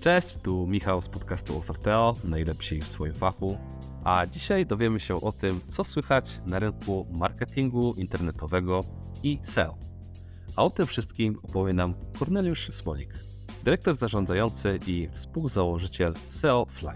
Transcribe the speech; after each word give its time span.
Cześć, 0.00 0.36
tu 0.42 0.66
Michał 0.66 1.02
z 1.02 1.08
podcastu 1.08 1.58
Oferteo, 1.58 2.14
najlepsi 2.24 2.80
w 2.80 2.88
swoim 2.88 3.14
fachu. 3.14 3.58
A 4.04 4.26
dzisiaj 4.26 4.66
dowiemy 4.66 5.00
się 5.00 5.14
o 5.14 5.32
tym, 5.32 5.60
co 5.68 5.84
słychać 5.84 6.40
na 6.46 6.58
rynku 6.58 7.06
marketingu 7.10 7.94
internetowego 7.96 8.80
i 9.22 9.38
SEO. 9.42 9.78
A 10.56 10.64
o 10.64 10.70
tym 10.70 10.86
wszystkim 10.86 11.38
opowie 11.42 11.72
nam 11.72 11.94
Korneliusz 12.18 12.68
Smolik, 12.72 13.14
dyrektor 13.64 13.94
zarządzający 13.94 14.78
i 14.86 15.08
współzałożyciel 15.12 16.14
SEO 16.28 16.66
Fly. 16.70 16.92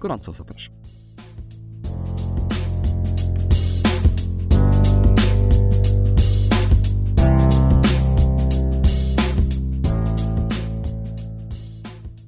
Gorąco 0.00 0.32
zapraszam. 0.32 0.74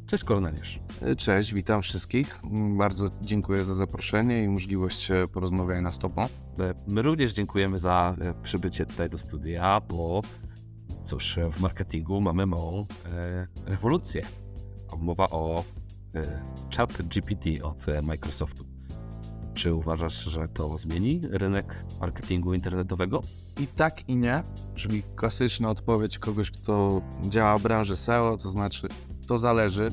Cześć 0.09 0.25
Korneliusz. 0.25 0.79
Cześć, 1.19 1.55
witam 1.55 1.83
wszystkich. 1.83 2.41
Bardzo 2.79 3.11
dziękuję 3.21 3.65
za 3.65 3.75
zaproszenie 3.75 4.45
i 4.45 4.49
możliwość 4.49 5.11
e, 5.11 5.29
porozmawiania 5.33 5.91
z 5.91 5.99
Tobą. 5.99 6.23
E, 6.23 6.29
My 6.89 7.03
również 7.03 7.33
dziękujemy 7.33 7.79
za 7.79 8.17
e, 8.21 8.35
przybycie 8.43 8.87
tutaj 8.87 9.11
do 9.11 9.19
studia, 9.19 9.81
bo 9.81 10.21
cóż, 11.05 11.39
w 11.53 11.61
marketingu 11.61 12.21
mamy 12.21 12.47
małą 12.47 12.87
e, 13.07 13.47
rewolucję. 13.67 14.23
Mowa 14.99 15.31
o 15.31 15.65
e, 16.15 16.43
chat 16.77 17.03
GPT 17.03 17.51
od 17.63 17.89
e, 17.89 18.03
Microsoftu. 18.03 18.65
Czy 19.55 19.75
uważasz, 19.75 20.25
że 20.25 20.49
to 20.49 20.79
zmieni 20.79 21.21
rynek 21.31 21.85
marketingu 22.01 22.55
internetowego? 22.55 23.23
I 23.61 23.67
tak 23.67 24.09
i 24.09 24.17
nie, 24.17 24.43
czyli 24.75 25.03
klasyczna 25.17 25.71
odpowiedź 25.71 26.19
kogoś, 26.19 26.51
kto 26.51 27.03
działa 27.23 27.59
w 27.59 27.63
branży 27.63 27.97
SEO, 27.97 28.37
to 28.37 28.51
znaczy 28.51 28.89
to 29.29 29.39
zależy. 29.39 29.89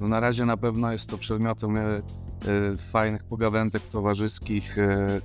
No 0.00 0.08
na 0.08 0.20
razie 0.20 0.46
na 0.46 0.56
pewno 0.56 0.92
jest 0.92 1.10
to 1.10 1.18
przedmiotem 1.18 1.76
e, 1.76 1.82
e, 1.82 2.02
fajnych 2.76 3.24
pogawędek 3.24 3.82
towarzyskich. 3.82 4.78
E, 4.78 4.84
e, 4.86 5.20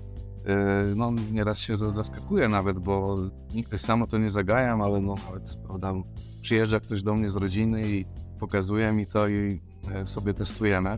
no 0.95 1.11
nieraz 1.31 1.57
się 1.59 1.77
za- 1.77 1.91
zaskakuję 1.91 2.49
nawet, 2.49 2.79
bo 2.79 3.15
nigdy 3.53 3.77
sam 3.77 4.01
o 4.01 4.07
to 4.07 4.17
nie 4.17 4.29
zagajam, 4.29 4.81
ale 4.81 5.01
no 5.01 5.15
nawet 5.29 5.57
prawda, 5.67 5.93
przyjeżdża 6.41 6.79
ktoś 6.79 7.03
do 7.03 7.13
mnie 7.13 7.29
z 7.29 7.35
rodziny 7.35 7.81
i 7.91 8.05
pokazuje 8.39 8.91
mi 8.91 9.05
to 9.07 9.27
i 9.27 9.61
e, 9.91 10.05
sobie 10.07 10.33
testujemy. 10.33 10.97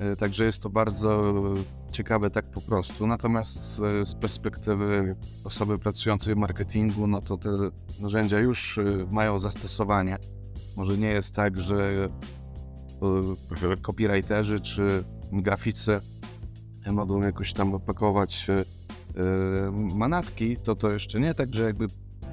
E, 0.00 0.16
Także 0.16 0.44
jest 0.44 0.62
to 0.62 0.70
bardzo 0.70 1.32
ciekawe 1.92 2.30
tak 2.30 2.50
po 2.50 2.60
prostu. 2.60 3.06
Natomiast 3.06 3.76
z 4.04 4.14
perspektywy 4.14 5.16
osoby 5.44 5.78
pracującej 5.78 6.34
w 6.34 6.38
marketingu, 6.38 7.06
no 7.06 7.20
to 7.20 7.36
te 7.36 7.50
narzędzia 8.00 8.38
już 8.38 8.80
mają 9.10 9.38
zastosowanie. 9.38 10.18
Może 10.76 10.98
nie 10.98 11.08
jest 11.08 11.34
tak, 11.34 11.60
że 11.60 12.08
e, 13.72 13.76
copywriterzy 13.82 14.60
czy 14.60 15.04
graficy 15.32 16.00
mogą 16.92 17.22
jakoś 17.22 17.52
tam 17.52 17.74
opakować 17.74 18.46
e, 18.50 18.54
e, 18.54 18.64
manatki, 19.70 20.56
to 20.56 20.74
to 20.74 20.90
jeszcze 20.90 21.20
nie, 21.20 21.34
także 21.34 21.64
jakby 21.64 21.86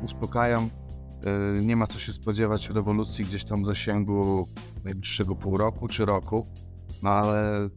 uspokajam. 0.04 0.70
Nie 1.62 1.76
ma 1.76 1.88
co 1.88 2.00
się 2.00 2.14
spodziewać 2.14 2.70
rewolucji 2.70 3.26
gdzieś 3.26 3.44
tam 3.44 3.64
w 3.64 3.66
zasięgu 3.66 4.48
najbliższego 4.84 5.36
pół 5.36 5.58
roku 5.58 5.88
czy 5.88 6.06
roku, 6.06 6.48
no 7.04 7.10
ale 7.10 7.70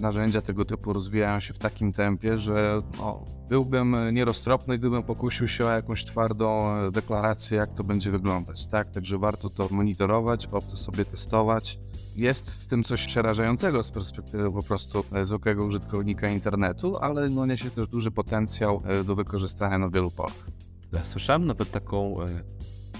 narzędzia 0.00 0.40
tego 0.40 0.64
typu 0.64 0.92
rozwijają 0.92 1.40
się 1.40 1.54
w 1.54 1.58
takim 1.58 1.92
tempie, 1.92 2.38
że 2.38 2.82
no, 2.98 3.24
byłbym 3.48 3.96
nieroztropny, 4.12 4.78
gdybym 4.78 5.02
pokusił 5.02 5.48
się 5.48 5.66
o 5.66 5.70
jakąś 5.70 6.04
twardą 6.04 6.76
e, 6.76 6.90
deklarację, 6.90 7.58
jak 7.58 7.74
to 7.74 7.84
będzie 7.84 8.10
wyglądać, 8.10 8.66
tak? 8.66 8.90
Także 8.90 9.18
warto 9.18 9.50
to 9.50 9.68
monitorować, 9.70 10.48
warto 10.48 10.76
sobie 10.76 11.04
testować. 11.04 11.78
Jest 12.16 12.52
z 12.52 12.66
tym 12.66 12.84
coś 12.84 13.06
przerażającego 13.06 13.82
z 13.82 13.90
perspektywy 13.90 14.52
po 14.52 14.62
prostu 14.62 15.04
e, 15.12 15.24
zwykłego 15.24 15.64
użytkownika 15.64 16.28
internetu, 16.28 16.96
ale 16.96 17.28
no, 17.28 17.46
niesie 17.46 17.70
też 17.70 17.88
duży 17.88 18.10
potencjał 18.10 18.82
e, 18.84 19.04
do 19.04 19.14
wykorzystania 19.14 19.78
na 19.78 19.88
wielu 19.88 20.10
polach. 20.10 20.50
Ja 20.92 21.04
Słyszałem 21.04 21.46
nawet 21.46 21.70
taką 21.70 22.16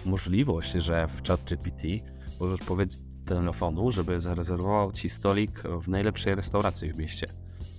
możliwość, 0.07 0.73
że 0.73 1.09
w 1.09 1.29
ChatGPT 1.29 1.83
możesz 2.41 2.61
powiedzieć 2.61 3.12
telefonu, 3.25 3.93
żeby 3.93 4.21
zarezerwował 4.21 4.93
ci 4.93 5.11
stolik 5.11 5.63
w 5.63 5.89
najlepszej 5.89 6.35
restauracji 6.35 6.93
w 6.93 6.99
mieście. 6.99 7.27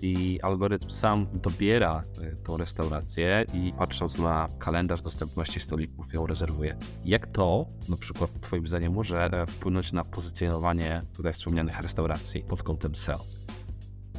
I 0.02 0.40
algorytm 0.42 0.90
sam 0.90 1.28
dobiera 1.34 2.04
e, 2.22 2.36
tą 2.36 2.58
restaurację 2.58 3.46
i 3.54 3.74
patrząc 3.78 4.20
na 4.20 4.48
kalendarz 4.60 5.02
dostępności 5.02 5.60
stolików 5.60 6.14
ją 6.14 6.28
rezerwuje. 6.28 6.78
Jak 7.06 7.28
to, 7.28 7.66
na 7.90 7.98
przykład 7.98 8.30
Twoim 8.42 8.68
zdaniem, 8.68 8.94
może 8.94 9.26
e, 9.26 9.46
wpłynąć 9.46 9.92
na 9.92 10.06
pozycjonowanie 10.06 11.02
tutaj 11.16 11.34
wspomnianych 11.34 11.82
restauracji 11.82 12.44
pod 12.44 12.64
kątem 12.64 12.96
SEO? 12.96 13.20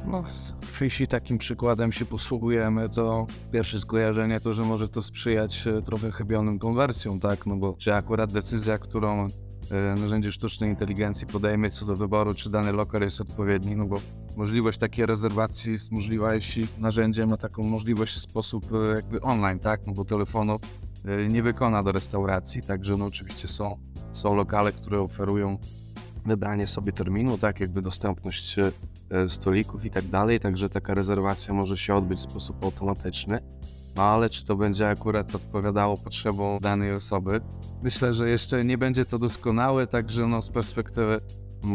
No, 0.07 0.25
jeśli 0.81 1.07
takim 1.07 1.39
przykładem 1.39 1.93
się 1.93 2.05
posługujemy, 2.05 2.89
to 2.89 3.27
pierwsze 3.53 3.81
skojarzenie 3.81 4.41
to, 4.41 4.53
że 4.53 4.63
może 4.63 4.89
to 4.89 5.03
sprzyjać 5.03 5.67
e, 5.67 5.83
trochę 5.83 6.11
chybionym 6.11 6.59
konwersjom, 6.59 7.21
tak? 7.21 7.47
No 7.47 7.57
bo 7.57 7.75
czy 7.79 7.95
akurat 7.95 8.33
decyzja, 8.33 8.79
którą 8.79 9.29
e, 9.71 10.01
narzędzie 10.01 10.33
sztucznej 10.33 10.71
inteligencji 10.71 11.27
podejmie 11.27 11.71
co 11.71 11.85
do 11.85 11.97
wyboru, 11.97 12.35
czy 12.35 12.51
dany 12.51 12.73
lokal 12.73 13.03
jest 13.03 13.21
odpowiedni, 13.21 13.77
no 13.77 13.87
bo 13.87 14.01
możliwość 14.37 14.79
takiej 14.79 15.07
rezerwacji 15.07 15.73
jest 15.73 15.93
możliwa, 15.93 16.35
jeśli 16.35 16.67
narzędzie 16.79 17.27
ma 17.27 17.37
taką 17.37 17.63
możliwość 17.63 18.15
w 18.15 18.21
sposób 18.21 18.65
e, 18.73 18.97
jakby 18.97 19.21
online, 19.21 19.59
tak? 19.59 19.87
No 19.87 19.93
bo 19.93 20.05
telefonu 20.05 20.59
e, 21.05 21.29
nie 21.29 21.43
wykona 21.43 21.83
do 21.83 21.93
restauracji, 21.93 22.63
także 22.63 22.97
no 22.97 23.07
oczywiście 23.07 23.49
są, 23.49 23.79
są 24.13 24.37
lokale, 24.37 24.73
które 24.73 25.01
oferują 25.01 25.59
wybranie 26.27 26.67
sobie 26.67 26.93
terminu, 26.93 27.39
tak 27.39 27.61
jakby 27.61 27.83
dostępność 27.83 28.57
stolików 29.29 29.85
i 29.85 29.91
tak 29.91 30.05
dalej, 30.05 30.41
także 30.41 30.69
taka 30.69 30.95
rezerwacja 30.95 31.55
może 31.55 31.77
się 31.77 31.95
odbyć 31.95 32.19
w 32.19 32.23
sposób 32.23 32.65
automatyczny. 32.65 33.41
No 33.97 34.03
ale 34.03 34.31
czy 34.31 34.45
to 34.45 34.57
będzie 34.57 34.89
akurat 34.89 35.35
odpowiadało 35.35 35.97
potrzebom 35.97 36.61
danej 36.61 36.93
osoby? 36.93 37.41
Myślę, 37.83 38.15
że 38.15 38.31
jeszcze 38.31 38.65
nie 38.65 38.79
będzie 38.79 39.05
to 39.05 39.19
doskonałe, 39.19 39.87
także 39.87 40.27
no 40.27 40.43
z 40.43 40.51
perspektywy 40.51 41.21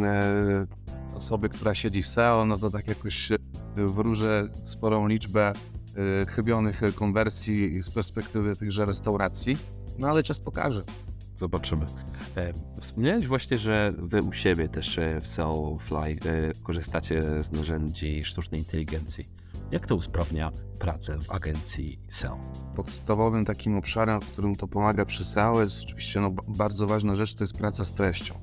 e, 0.03 0.67
osoby, 1.15 1.49
która 1.49 1.75
siedzi 1.75 2.03
w 2.03 2.07
SEO, 2.07 2.45
no 2.45 2.57
to 2.57 2.69
tak 2.69 2.87
jakoś 2.87 3.29
wróżę 3.75 4.49
sporą 4.63 5.07
liczbę 5.07 5.51
e, 5.51 6.25
chybionych 6.25 6.81
konwersji 6.95 7.81
z 7.81 7.89
perspektywy 7.89 8.55
tychże 8.55 8.85
restauracji, 8.85 9.57
no 9.99 10.07
ale 10.07 10.23
czas 10.23 10.39
pokaże. 10.39 10.83
Zobaczymy. 11.35 11.85
E, 12.37 12.53
Wspomniałeś 12.79 13.27
właśnie, 13.27 13.57
że 13.57 13.93
wy 13.97 14.21
u 14.21 14.33
siebie 14.33 14.67
też 14.67 14.99
e, 14.99 15.21
w 15.21 15.27
SEO 15.27 15.77
Fly 15.79 15.97
e, 15.99 16.17
korzystacie 16.63 17.43
z 17.43 17.51
narzędzi 17.51 18.23
sztucznej 18.23 18.61
inteligencji. 18.61 19.25
Jak 19.71 19.85
to 19.85 19.95
usprawnia 19.95 20.51
pracę 20.79 21.17
w 21.19 21.31
agencji 21.31 21.99
SEO? 22.09 22.39
podstawowym 22.75 23.45
takim 23.45 23.77
obszarem, 23.77 24.21
w 24.21 24.31
którym 24.31 24.55
to 24.55 24.67
pomaga 24.67 25.05
przy 25.05 25.25
SEO 25.25 25.61
jest 25.63 25.83
oczywiście 25.83 26.19
no, 26.19 26.31
ba- 26.31 26.43
bardzo 26.47 26.87
ważna 26.87 27.15
rzecz, 27.15 27.33
to 27.33 27.43
jest 27.43 27.57
praca 27.57 27.85
z 27.85 27.91
treścią. 27.91 28.33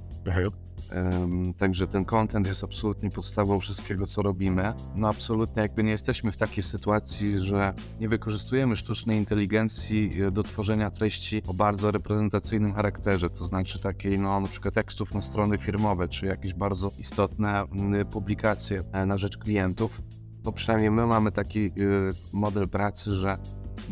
Em, 0.91 1.55
Także 1.55 1.87
ten 1.87 2.05
content 2.05 2.47
jest 2.47 2.65
absolutnie 2.65 3.11
podstawą 3.11 3.61
wszystkiego, 3.61 4.07
co 4.07 4.23
robimy. 4.23 4.73
No 4.95 5.09
absolutnie 5.09 5.63
jakby 5.63 5.85
nie 5.85 5.91
jesteśmy 5.91 6.33
w 6.33 6.37
takiej 6.37 6.63
sytuacji, 6.65 7.41
że 7.41 7.75
nie 8.01 8.09
wykorzystujemy 8.09 8.77
sztucznej 8.77 9.19
inteligencji 9.19 10.23
e, 10.23 10.31
do 10.31 10.43
tworzenia 10.43 10.91
treści 10.91 11.43
o 11.47 11.55
bardzo 11.55 11.91
reprezentacyjnym 11.91 12.75
charakterze, 12.75 13.31
to 13.31 13.45
znaczy 13.45 13.83
takiej 13.83 14.19
no 14.19 14.41
na 14.41 14.49
przykład 14.49 14.75
tekstów 14.75 15.15
na 15.15 15.23
strony 15.23 15.59
firmowe, 15.59 16.09
czy 16.09 16.27
jakieś 16.27 16.55
bardzo 16.55 16.91
istotne 16.99 17.63
mm, 17.63 18.07
publikacje 18.07 18.83
e, 18.93 19.07
na 19.07 19.19
rzecz 19.19 19.37
klientów. 19.37 20.03
No 20.47 20.53
przynajmniej 20.53 20.91
my 20.91 21.07
mamy 21.07 21.33
taki 21.33 21.67
e, 21.67 21.73
model 22.33 22.69
pracy, 22.69 23.13
że 23.13 23.39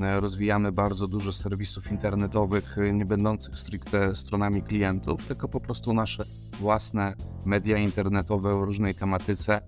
e, 0.00 0.20
rozwijamy 0.20 0.72
bardzo 0.72 1.08
dużo 1.08 1.32
serwisów 1.32 1.92
internetowych, 1.92 2.78
e, 2.78 2.92
nie 2.92 3.04
będących 3.04 3.58
stricte 3.58 4.14
stronami 4.14 4.62
klientów, 4.62 5.26
tylko 5.26 5.48
po 5.48 5.60
prostu 5.60 5.94
nasze 5.94 6.24
własne 6.60 7.14
media 7.46 7.78
internetowe 7.78 8.50
o 8.50 8.64
różnej 8.64 8.94
tematyce. 8.94 9.60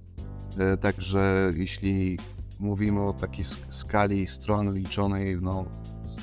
E, 0.59 0.77
Także 0.77 1.51
jeśli 1.57 2.19
mówimy 2.61 3.03
o 3.03 3.13
takiej 3.13 3.45
sk- 3.45 3.67
skali 3.71 4.27
stron 4.27 4.75
liczonej 4.75 5.39
no, 5.41 5.65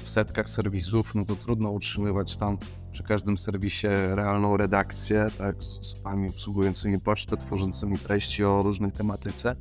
w 0.03 0.09
setkach 0.09 0.49
serwisów, 0.49 1.15
no 1.15 1.25
to 1.25 1.35
trudno 1.35 1.71
utrzymywać 1.71 2.35
tam 2.35 2.57
przy 2.91 3.03
każdym 3.03 3.37
serwisie 3.37 3.87
realną 4.13 4.57
redakcję, 4.57 5.27
tak, 5.37 5.63
z 5.63 5.77
osobami 5.77 6.29
obsługującymi 6.29 6.99
pocztę, 6.99 7.37
tworzącymi 7.37 7.97
treści 7.97 8.43
o 8.43 8.61
różnej 8.61 8.91
tematyce. 8.91 9.55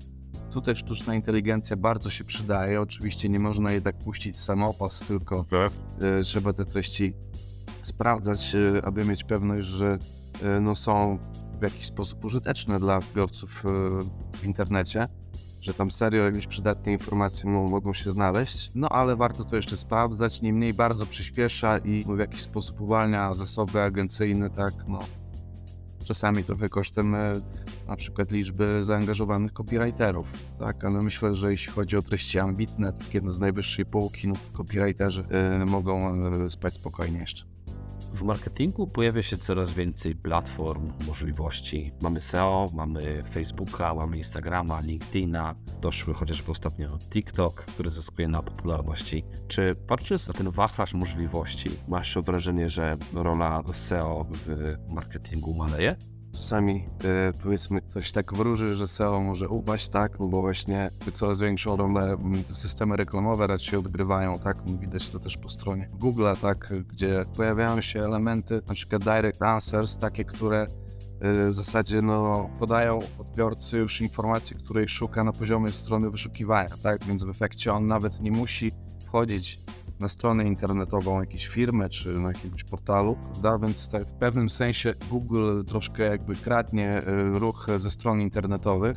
Tutaj 0.53 0.77
sztuczna 0.77 1.15
inteligencja 1.15 1.77
bardzo 1.77 2.11
się 2.11 2.25
przydaje. 2.25 2.81
Oczywiście 2.81 3.29
nie 3.29 3.39
można 3.39 3.73
jej 3.73 3.83
tak 3.83 3.99
puścić 3.99 4.39
samopas, 4.41 5.01
tylko 5.01 5.45
e, 6.01 6.23
trzeba 6.23 6.53
te 6.53 6.65
treści 6.65 7.15
sprawdzać, 7.83 8.55
e, 8.55 8.85
aby 8.85 9.05
mieć 9.05 9.25
pewność, 9.25 9.67
że 9.67 9.99
e, 10.43 10.61
no, 10.61 10.75
są 10.75 11.19
w 11.59 11.63
jakiś 11.63 11.87
sposób 11.87 12.25
użyteczne 12.25 12.81
dla 12.81 12.99
odbiorców 12.99 13.63
w 14.37 14.45
internecie, 14.45 15.09
że 15.61 15.75
tam 15.75 15.91
serio 15.91 16.23
jakieś 16.23 16.47
przydatne 16.47 16.93
informacje 16.93 17.51
mo- 17.51 17.69
mogą 17.69 17.95
się 17.95 18.11
znaleźć. 18.13 18.71
No 18.75 18.89
ale 18.89 19.17
warto 19.17 19.45
to 19.45 19.57
jeszcze 19.57 19.77
sprawdzać. 19.77 20.43
Niemniej 20.43 20.75
bardzo 20.75 21.07
przyspiesza 21.07 21.79
i 21.79 22.05
w 22.05 22.19
jakiś 22.19 22.43
sposób 22.43 22.81
uwalnia 22.81 23.35
zasoby 23.35 23.83
agencyjne, 23.83 24.51
tak, 24.51 24.73
no. 24.89 24.99
Czasami 26.05 26.45
trochę 26.45 26.69
kosztem 26.69 27.15
e, 27.15 27.33
na 27.89 27.97
przykład 27.97 28.31
liczby 28.31 28.85
zaangażowanych 28.85 29.53
copywriterów, 29.53 30.27
tak, 30.59 30.85
ale 30.85 31.01
myślę, 31.01 31.35
że 31.35 31.51
jeśli 31.51 31.73
chodzi 31.73 31.97
o 31.97 32.03
treści 32.03 32.39
ambitne, 32.39 32.93
takie 32.93 33.21
z 33.25 33.39
najwyższej 33.39 33.87
półki, 33.87 34.29
no, 34.29 34.35
copywriterzy 34.57 35.25
y, 35.63 35.67
mogą 35.67 36.27
y, 36.47 36.51
spać 36.51 36.75
spokojnie 36.75 37.19
jeszcze. 37.19 37.52
W 38.13 38.23
marketingu 38.23 38.87
pojawia 38.87 39.23
się 39.23 39.37
coraz 39.37 39.75
więcej 39.75 40.15
platform, 40.15 40.93
możliwości. 41.07 41.93
Mamy 42.03 42.21
SEO, 42.21 42.69
mamy 42.75 43.23
Facebooka, 43.31 43.95
mamy 43.95 44.17
Instagrama, 44.17 44.81
LinkedIna, 44.81 45.55
doszły 45.81 46.15
chociażby 46.15 46.51
ostatnio 46.51 46.99
TikTok, 47.11 47.55
który 47.55 47.91
zyskuje 47.91 48.29
na 48.29 48.43
popularności. 48.43 49.25
Czy 49.49 49.75
patrząc 49.75 50.29
na 50.29 50.35
ten 50.35 50.51
wachlarz 50.51 50.95
możliwości, 50.95 51.71
masz 51.89 52.19
wrażenie, 52.19 52.69
że 52.69 52.97
rola 53.15 53.63
SEO 53.73 54.27
w 54.31 54.77
marketingu 54.89 55.55
maleje? 55.55 55.97
Czasami 56.33 56.85
e, 57.05 57.33
powiedzmy 57.43 57.81
ktoś 57.81 58.13
tak 58.13 58.35
wróży, 58.35 58.75
że 58.75 58.89
SEO 58.89 59.21
może 59.21 59.49
upaść, 59.49 59.89
tak, 59.89 60.21
no 60.21 60.27
bo 60.27 60.41
właśnie 60.41 60.91
coraz 61.13 61.41
większą 61.41 61.77
rolę 61.77 62.17
te 62.49 62.55
systemy 62.55 62.97
reklamowe 62.97 63.47
raczej 63.47 63.79
odgrywają, 63.79 64.39
tak, 64.39 64.57
no 64.67 64.79
widać 64.79 65.09
to 65.09 65.19
też 65.21 65.37
po 65.37 65.49
stronie 65.49 65.89
Google'a, 66.01 66.37
tak, 66.37 66.75
gdzie 66.89 67.25
pojawiają 67.37 67.81
się 67.81 68.01
elementy, 68.01 68.63
na 68.69 68.75
przykład 68.75 69.05
direct 69.05 69.43
answers, 69.43 69.97
takie, 69.97 70.25
które 70.25 70.67
e, 71.21 71.51
w 71.51 71.55
zasadzie 71.55 72.03
no, 72.03 72.51
podają 72.59 72.99
odbiorcy 73.19 73.79
już 73.79 74.01
informacje, 74.01 74.57
której 74.57 74.89
szuka 74.89 75.25
na 75.25 75.33
poziomie 75.33 75.73
strony 75.73 76.11
wyszukiwania, 76.11 76.75
tak? 76.83 77.05
Więc 77.05 77.25
w 77.25 77.31
efekcie 77.31 77.73
on 77.73 77.87
nawet 77.87 78.21
nie 78.21 78.33
musi 78.33 78.73
wchodzić 79.07 79.61
na 80.01 80.09
stronę 80.09 80.45
internetową 80.45 81.21
jakiejś 81.21 81.47
firmy 81.47 81.89
czy 81.89 82.09
na 82.09 82.29
jakiegoś 82.29 82.65
portalu, 82.65 83.17
prawda? 83.17 83.59
Więc 83.59 83.89
tak 83.89 84.05
w 84.05 84.13
pewnym 84.13 84.51
sensie 84.51 84.95
Google 85.11 85.65
troszkę 85.65 86.03
jakby 86.03 86.35
kradnie 86.35 87.03
y, 87.09 87.39
ruch 87.39 87.67
ze 87.79 87.91
stron 87.91 88.21
internetowych, 88.21 88.97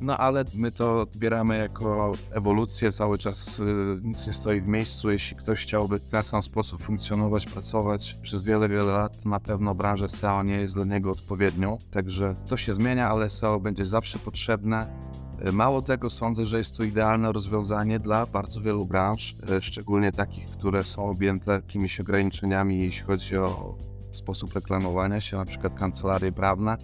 no 0.00 0.16
ale 0.16 0.44
my 0.54 0.72
to 0.72 1.00
odbieramy 1.00 1.58
jako 1.58 2.12
ewolucję, 2.30 2.92
cały 2.92 3.18
czas 3.18 3.58
y, 3.58 3.64
nic 4.02 4.26
nie 4.26 4.32
stoi 4.32 4.60
w 4.60 4.66
miejscu. 4.66 5.10
Jeśli 5.10 5.36
ktoś 5.36 5.62
chciałby 5.62 5.98
w 5.98 6.08
ten 6.10 6.22
sam 6.22 6.42
sposób 6.42 6.82
funkcjonować, 6.82 7.46
pracować 7.46 8.14
przez 8.22 8.42
wiele, 8.42 8.68
wiele 8.68 8.92
lat, 8.92 9.24
na 9.24 9.40
pewno 9.40 9.74
branża 9.74 10.08
SEO 10.08 10.42
nie 10.42 10.54
jest 10.54 10.74
dla 10.74 10.84
niego 10.84 11.10
odpowiednią. 11.10 11.78
Także 11.90 12.34
to 12.48 12.56
się 12.56 12.72
zmienia, 12.72 13.08
ale 13.08 13.30
SEO 13.30 13.60
będzie 13.60 13.86
zawsze 13.86 14.18
potrzebne. 14.18 14.86
Mało 15.52 15.82
tego, 15.82 16.10
sądzę, 16.10 16.46
że 16.46 16.58
jest 16.58 16.76
to 16.76 16.84
idealne 16.84 17.32
rozwiązanie 17.32 18.00
dla 18.00 18.26
bardzo 18.26 18.60
wielu 18.60 18.86
branż, 18.86 19.36
e, 19.50 19.62
szczególnie 19.62 20.12
takich, 20.12 20.46
które 20.46 20.84
są 20.84 21.10
objęte 21.10 21.52
jakimiś 21.52 22.00
ograniczeniami, 22.00 22.82
jeśli 22.82 23.02
chodzi 23.02 23.36
o 23.36 23.74
sposób 24.12 24.54
reklamowania 24.54 25.20
się, 25.20 25.36
na 25.36 25.44
przykład 25.44 25.74
kancelarie 25.74 26.32
prawne. 26.32 26.76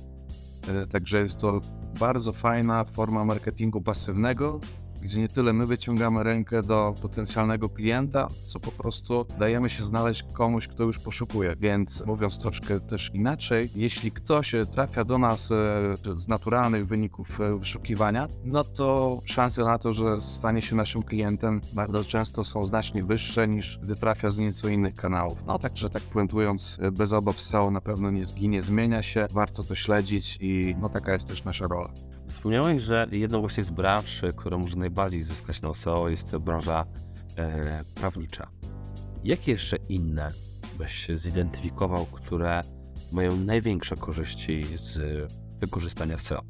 E, 0.69 0.87
także 0.87 1.21
jest 1.21 1.39
to 1.39 1.61
bardzo 2.01 2.33
fajna 2.33 2.85
forma 2.85 3.25
marketingu 3.25 3.81
pasywnego, 3.81 4.61
gdzie 5.05 5.21
nie 5.21 5.29
tyle 5.29 5.53
my 5.53 5.67
wyciągamy 5.67 6.23
rękę 6.23 6.63
do 6.63 6.95
potencjalnego 7.03 7.69
klienta, 7.69 8.29
co 8.47 8.61
po 8.61 8.71
prostu 8.71 9.27
dajemy 9.39 9.71
się 9.71 9.85
znaleźć 9.85 10.23
komuś, 10.33 10.69
kto 10.69 10.85
już 10.85 10.99
poszukuje. 10.99 11.57
Więc 11.61 12.07
mówiąc 12.07 12.39
troszkę 12.39 12.81
też 12.81 13.11
inaczej, 13.15 13.71
jeśli 13.77 14.13
ktoś 14.13 14.55
trafia 14.73 15.05
do 15.05 15.19
nas 15.19 15.51
e, 15.51 15.55
z 16.17 16.29
naturalnych 16.29 16.87
wyników 16.87 17.41
e, 17.41 17.59
wyszukiwania, 17.59 18.29
no 18.45 18.65
to 18.65 19.21
szanse 19.25 19.63
na 19.63 19.79
to, 19.79 19.93
że 19.93 20.21
stanie 20.21 20.63
się 20.63 20.77
naszym 20.77 21.03
klientem 21.03 21.61
bardzo 21.73 22.05
często 22.05 22.45
są 22.45 22.65
znacznie 22.65 23.05
wyższe 23.05 23.49
niż 23.49 23.79
gdy 23.83 23.97
trafia 23.97 24.31
z 24.31 24.39
nieco 24.39 24.69
innych 24.69 24.95
kanałów. 24.95 25.39
No 25.47 25.59
także 25.59 25.91
tak 25.91 26.03
puentując, 26.03 26.79
e, 26.83 26.93
bez 26.93 27.13
obaw 27.13 27.41
SEO 27.41 27.71
na 27.71 27.81
pewno 27.81 28.11
nie 28.11 28.25
zginie, 28.25 28.63
zmienia 28.63 29.03
się, 29.03 29.27
warto 29.31 29.63
to 29.63 29.75
śledzić 29.75 30.39
i 30.41 30.77
no 30.81 30.89
taka 30.89 31.13
jest 31.13 31.27
też 31.27 31.45
nasza 31.45 31.67
rola. 31.67 31.91
Wspomniałeś, 32.35 32.83
że 32.83 33.07
jedną 33.13 33.41
właśnie 33.41 33.65
z 33.65 33.71
branż, 33.71 34.23
która 34.37 34.59
może 34.59 34.77
najbardziej 34.77 35.23
zyskać 35.23 35.63
na 35.63 35.75
SEO 35.75 36.09
jest 36.09 36.37
branża 36.37 36.87
e, 37.37 37.85
prawnicza. 37.95 38.47
Jakie 39.25 39.53
jeszcze 39.53 39.77
inne 39.89 40.31
byś 40.79 41.09
zidentyfikował, 41.15 42.07
które 42.07 42.61
mają 43.13 43.37
największe 43.37 43.97
korzyści 43.97 44.65
z 44.77 45.01
wykorzystania 45.61 46.19
SEO? 46.19 46.43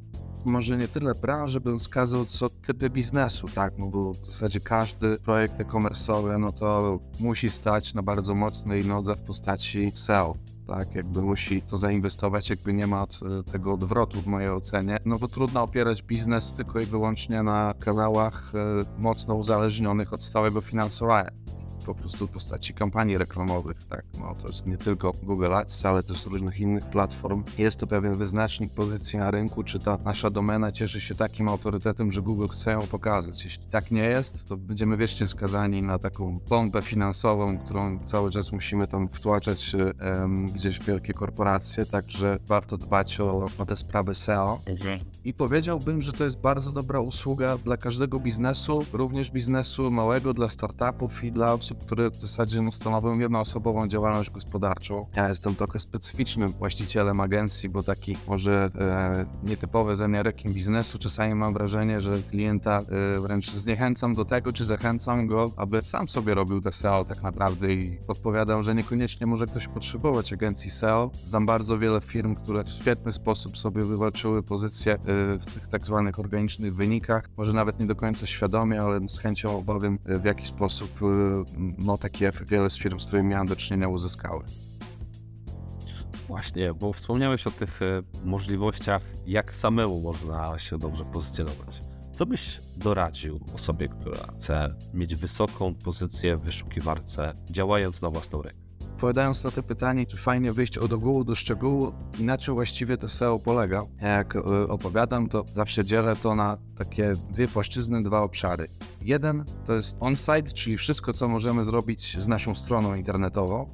Może 0.45 0.77
nie 0.77 0.87
tyle 0.87 1.15
branży 1.15 1.59
bym 1.59 1.79
wskazał, 1.79 2.25
co 2.25 2.49
typy 2.49 2.89
biznesu, 2.89 3.47
tak? 3.47 3.77
No 3.77 3.87
bo 3.87 4.11
w 4.11 4.25
zasadzie 4.27 4.59
każdy 4.59 5.19
projekt 5.19 5.59
e-commerce'owy, 5.59 6.39
no 6.39 6.51
to 6.51 6.99
musi 7.19 7.49
stać 7.49 7.93
na 7.93 8.03
bardzo 8.03 8.35
mocnej 8.35 8.85
nodze 8.85 9.15
w 9.15 9.21
postaci 9.21 9.91
SEO 9.95 10.37
tak, 10.67 10.95
jakby 10.95 11.21
musi 11.21 11.61
to 11.61 11.77
zainwestować, 11.77 12.49
jakby 12.49 12.73
nie 12.73 12.87
ma 12.87 13.05
tego 13.51 13.73
odwrotu 13.73 14.21
w 14.21 14.27
mojej 14.27 14.49
ocenie, 14.49 14.97
no 15.05 15.19
bo 15.19 15.27
trudno 15.27 15.63
opierać 15.63 16.03
biznes 16.03 16.53
tylko 16.53 16.79
i 16.79 16.85
wyłącznie 16.85 17.43
na 17.43 17.73
kanałach 17.79 18.51
e, 18.55 18.85
mocno 19.01 19.35
uzależnionych 19.35 20.13
od 20.13 20.23
stałego 20.23 20.61
finansowania 20.61 21.31
po 21.85 21.95
prostu 21.95 22.27
w 22.27 22.31
postaci 22.31 22.73
kampanii 22.73 23.17
reklamowych, 23.17 23.83
tak, 23.83 24.03
no 24.19 24.35
to 24.41 24.47
jest 24.47 24.65
nie 24.65 24.77
tylko 24.77 25.13
Google 25.23 25.53
Ads, 25.53 25.85
ale 25.85 26.03
też 26.03 26.25
różnych 26.25 26.59
innych 26.59 26.85
platform. 26.85 27.43
Jest 27.57 27.77
to 27.77 27.87
pewien 27.87 28.13
wyznacznik 28.13 28.73
pozycji 28.73 29.19
na 29.19 29.31
rynku, 29.31 29.63
czy 29.63 29.79
ta 29.79 29.97
nasza 30.05 30.29
domena 30.29 30.71
cieszy 30.71 31.01
się 31.01 31.15
takim 31.15 31.47
autorytetem, 31.47 32.11
że 32.11 32.21
Google 32.21 32.47
chce 32.47 32.71
ją 32.71 32.81
pokazać. 32.81 33.43
Jeśli 33.43 33.65
tak 33.65 33.91
nie 33.91 34.03
jest, 34.03 34.47
to 34.47 34.57
będziemy 34.57 34.97
wiecznie 34.97 35.27
skazani 35.27 35.81
na 35.81 35.99
taką 35.99 36.39
bombę 36.49 36.81
finansową, 36.81 37.57
którą 37.57 37.99
cały 38.05 38.31
czas 38.31 38.51
musimy 38.51 38.87
tam 38.87 39.07
wtłaczać 39.07 39.75
um, 39.75 40.45
gdzieś 40.45 40.79
w 40.79 40.85
wielkie 40.85 41.13
korporacje, 41.13 41.85
także 41.85 42.39
warto 42.47 42.77
dbać 42.77 43.19
o, 43.19 43.45
o 43.57 43.65
te 43.65 43.75
sprawy 43.75 44.15
SEO. 44.15 44.59
Okay. 44.61 44.99
I 45.23 45.33
powiedziałbym, 45.33 46.01
że 46.01 46.11
to 46.11 46.23
jest 46.23 46.37
bardzo 46.37 46.71
dobra 46.71 46.99
usługa 46.99 47.57
dla 47.57 47.77
każdego 47.77 48.19
biznesu, 48.19 48.85
również 48.93 49.31
biznesu 49.31 49.91
małego, 49.91 50.33
dla 50.33 50.49
startupów 50.49 51.23
i 51.23 51.31
dla 51.31 51.53
osób, 51.53 51.74
osób, 51.75 51.85
które 51.85 52.09
w 52.09 52.15
zasadzie 52.15 52.61
no, 52.61 52.71
stanowią 52.71 53.19
jednoosobową 53.19 53.87
działalność 53.87 54.29
gospodarczą. 54.29 55.05
Ja 55.15 55.29
jestem 55.29 55.55
trochę 55.55 55.79
specyficznym 55.79 56.49
właścicielem 56.49 57.19
agencji, 57.19 57.69
bo 57.69 57.83
taki 57.83 58.17
może 58.27 58.69
e, 58.79 59.25
nietypowy 59.43 59.95
rekin 60.23 60.53
biznesu. 60.53 60.97
Czasami 60.97 61.35
mam 61.35 61.53
wrażenie, 61.53 62.01
że 62.01 62.13
klienta 62.29 62.79
e, 62.79 63.19
wręcz 63.19 63.51
zniechęcam 63.51 64.13
do 64.13 64.25
tego, 64.25 64.53
czy 64.53 64.65
zachęcam 64.65 65.27
go, 65.27 65.51
aby 65.57 65.81
sam 65.81 66.07
sobie 66.07 66.33
robił 66.33 66.61
te 66.61 66.71
SEO 66.71 67.05
tak 67.05 67.23
naprawdę 67.23 67.73
i 67.73 67.97
podpowiadam, 68.07 68.63
że 68.63 68.75
niekoniecznie 68.75 69.27
może 69.27 69.45
ktoś 69.45 69.67
potrzebować 69.67 70.33
agencji 70.33 70.71
SEO. 70.71 71.11
Znam 71.13 71.45
bardzo 71.45 71.77
wiele 71.77 72.01
firm, 72.01 72.35
które 72.35 72.63
w 72.63 72.69
świetny 72.69 73.13
sposób 73.13 73.57
sobie 73.57 73.81
wywalczyły 73.81 74.43
pozycję 74.43 74.93
e, 74.93 74.97
w 75.39 75.45
tych 75.53 75.67
tak 75.67 75.85
zwanych 75.85 76.19
organicznych 76.19 76.75
wynikach. 76.75 77.29
Może 77.37 77.53
nawet 77.53 77.79
nie 77.79 77.85
do 77.85 77.95
końca 77.95 78.27
świadomie, 78.27 78.81
ale 78.81 79.09
z 79.09 79.17
chęcią 79.17 79.57
obowiem 79.57 79.99
e, 80.05 80.19
w 80.19 80.25
jaki 80.25 80.47
sposób 80.47 80.89
e, 81.01 81.64
no, 81.77 81.97
takie 81.97 82.31
wiele 82.47 82.69
z 82.69 82.77
firm, 82.77 82.99
z 82.99 83.05
którymi 83.05 83.29
miałem 83.29 83.47
do 83.47 83.55
czynienia, 83.55 83.87
uzyskały. 83.87 84.43
Właśnie, 86.27 86.73
bo 86.73 86.93
wspomniałeś 86.93 87.47
o 87.47 87.51
tych 87.51 87.81
e, 87.81 88.01
możliwościach, 88.23 89.01
jak 89.27 89.53
samemu 89.53 90.01
można 90.01 90.59
się 90.59 90.77
dobrze 90.77 91.05
pozycjonować. 91.05 91.81
Co 92.11 92.25
byś 92.25 92.59
doradził 92.77 93.39
osobie, 93.53 93.87
która 93.87 94.27
chce 94.35 94.75
mieć 94.93 95.15
wysoką 95.15 95.75
pozycję 95.75 96.37
w 96.37 96.41
wyszukiwarce, 96.41 97.33
działając 97.51 98.01
na 98.01 98.09
własną 98.09 98.41
rękę? 98.41 98.64
Odpowiadając 98.95 99.43
na 99.43 99.51
to 99.51 99.63
pytanie, 99.63 100.05
czy 100.05 100.17
fajnie 100.17 100.53
wyjść 100.53 100.77
od 100.77 100.93
ogółu 100.93 101.23
do 101.23 101.35
szczegółu, 101.35 101.93
na 102.19 102.37
czym 102.37 102.53
właściwie 102.53 102.97
to 102.97 103.09
SEO 103.09 103.39
polega? 103.39 103.81
Jak 104.01 104.35
e, 104.35 104.41
opowiadam, 104.67 105.29
to 105.29 105.43
zawsze 105.53 105.85
dzielę 105.85 106.15
to 106.15 106.35
na 106.35 106.57
takie 106.77 107.13
dwie 107.31 107.47
płaszczyzny, 107.47 108.03
dwa 108.03 108.21
obszary. 108.21 108.67
Jeden 109.01 109.45
to 109.65 109.73
jest 109.73 109.97
on-site, 109.99 110.51
czyli 110.53 110.77
wszystko, 110.77 111.13
co 111.13 111.27
możemy 111.27 111.63
zrobić 111.63 112.17
z 112.17 112.27
naszą 112.27 112.55
stroną 112.55 112.95
internetową. 112.95 113.69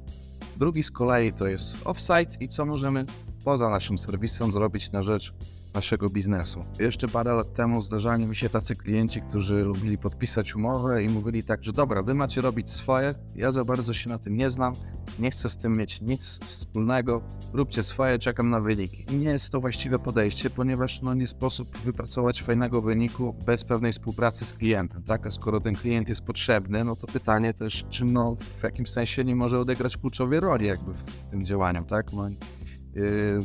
Drugi 0.56 0.82
z 0.82 0.90
kolei 0.90 1.32
to 1.32 1.46
jest 1.46 1.84
off-site 1.84 2.36
i 2.40 2.48
co 2.48 2.66
możemy 2.66 3.04
poza 3.44 3.70
naszym 3.70 3.98
serwisem 3.98 4.52
zrobić 4.52 4.92
na 4.92 5.02
rzecz 5.02 5.34
naszego 5.74 6.08
biznesu. 6.08 6.64
Jeszcze 6.80 7.08
parę 7.08 7.34
lat 7.34 7.54
temu 7.54 7.82
zdarzali 7.82 8.26
mi 8.26 8.36
się 8.36 8.48
tacy 8.48 8.76
klienci, 8.76 9.22
którzy 9.22 9.62
lubili 9.62 9.98
podpisać 9.98 10.54
umowę 10.54 11.04
i 11.04 11.08
mówili 11.08 11.42
tak, 11.42 11.64
że 11.64 11.72
dobra, 11.72 12.02
wy 12.02 12.14
macie 12.14 12.40
robić 12.40 12.70
swoje, 12.70 13.14
ja 13.34 13.52
za 13.52 13.64
bardzo 13.64 13.94
się 13.94 14.10
na 14.10 14.18
tym 14.18 14.36
nie 14.36 14.50
znam, 14.50 14.72
nie 15.18 15.30
chcę 15.30 15.48
z 15.48 15.56
tym 15.56 15.72
mieć 15.72 16.00
nic 16.00 16.38
wspólnego, 16.44 17.22
róbcie 17.52 17.82
swoje, 17.82 18.18
czekam 18.18 18.50
na 18.50 18.60
wyniki. 18.60 19.06
I 19.10 19.16
nie 19.16 19.30
jest 19.30 19.50
to 19.50 19.60
właściwe 19.60 19.98
podejście, 19.98 20.50
ponieważ 20.50 21.02
no, 21.02 21.14
nie 21.14 21.26
sposób 21.26 21.78
wypracować 21.78 22.42
fajnego 22.42 22.82
wyniku 22.82 23.36
bez 23.46 23.64
pewnej 23.64 23.92
współpracy 23.92 24.44
z 24.44 24.52
klientem, 24.52 25.02
tak? 25.02 25.26
A 25.26 25.30
skoro 25.30 25.60
ten 25.60 25.74
klient 25.74 26.08
jest 26.08 26.24
potrzebny, 26.24 26.84
no 26.84 26.96
to 26.96 27.06
pytanie 27.06 27.54
też, 27.54 27.84
czy 27.90 28.04
no, 28.04 28.36
w 28.60 28.62
jakimś 28.62 28.90
sensie 28.90 29.24
nie 29.24 29.36
może 29.36 29.58
odegrać 29.58 29.96
kluczowej 29.96 30.40
roli 30.40 30.66
jakby 30.66 30.94
w 30.94 31.30
tym 31.30 31.44
działaniu, 31.44 31.84
tak? 31.84 32.12
No, 32.12 32.28
yy, 32.28 33.40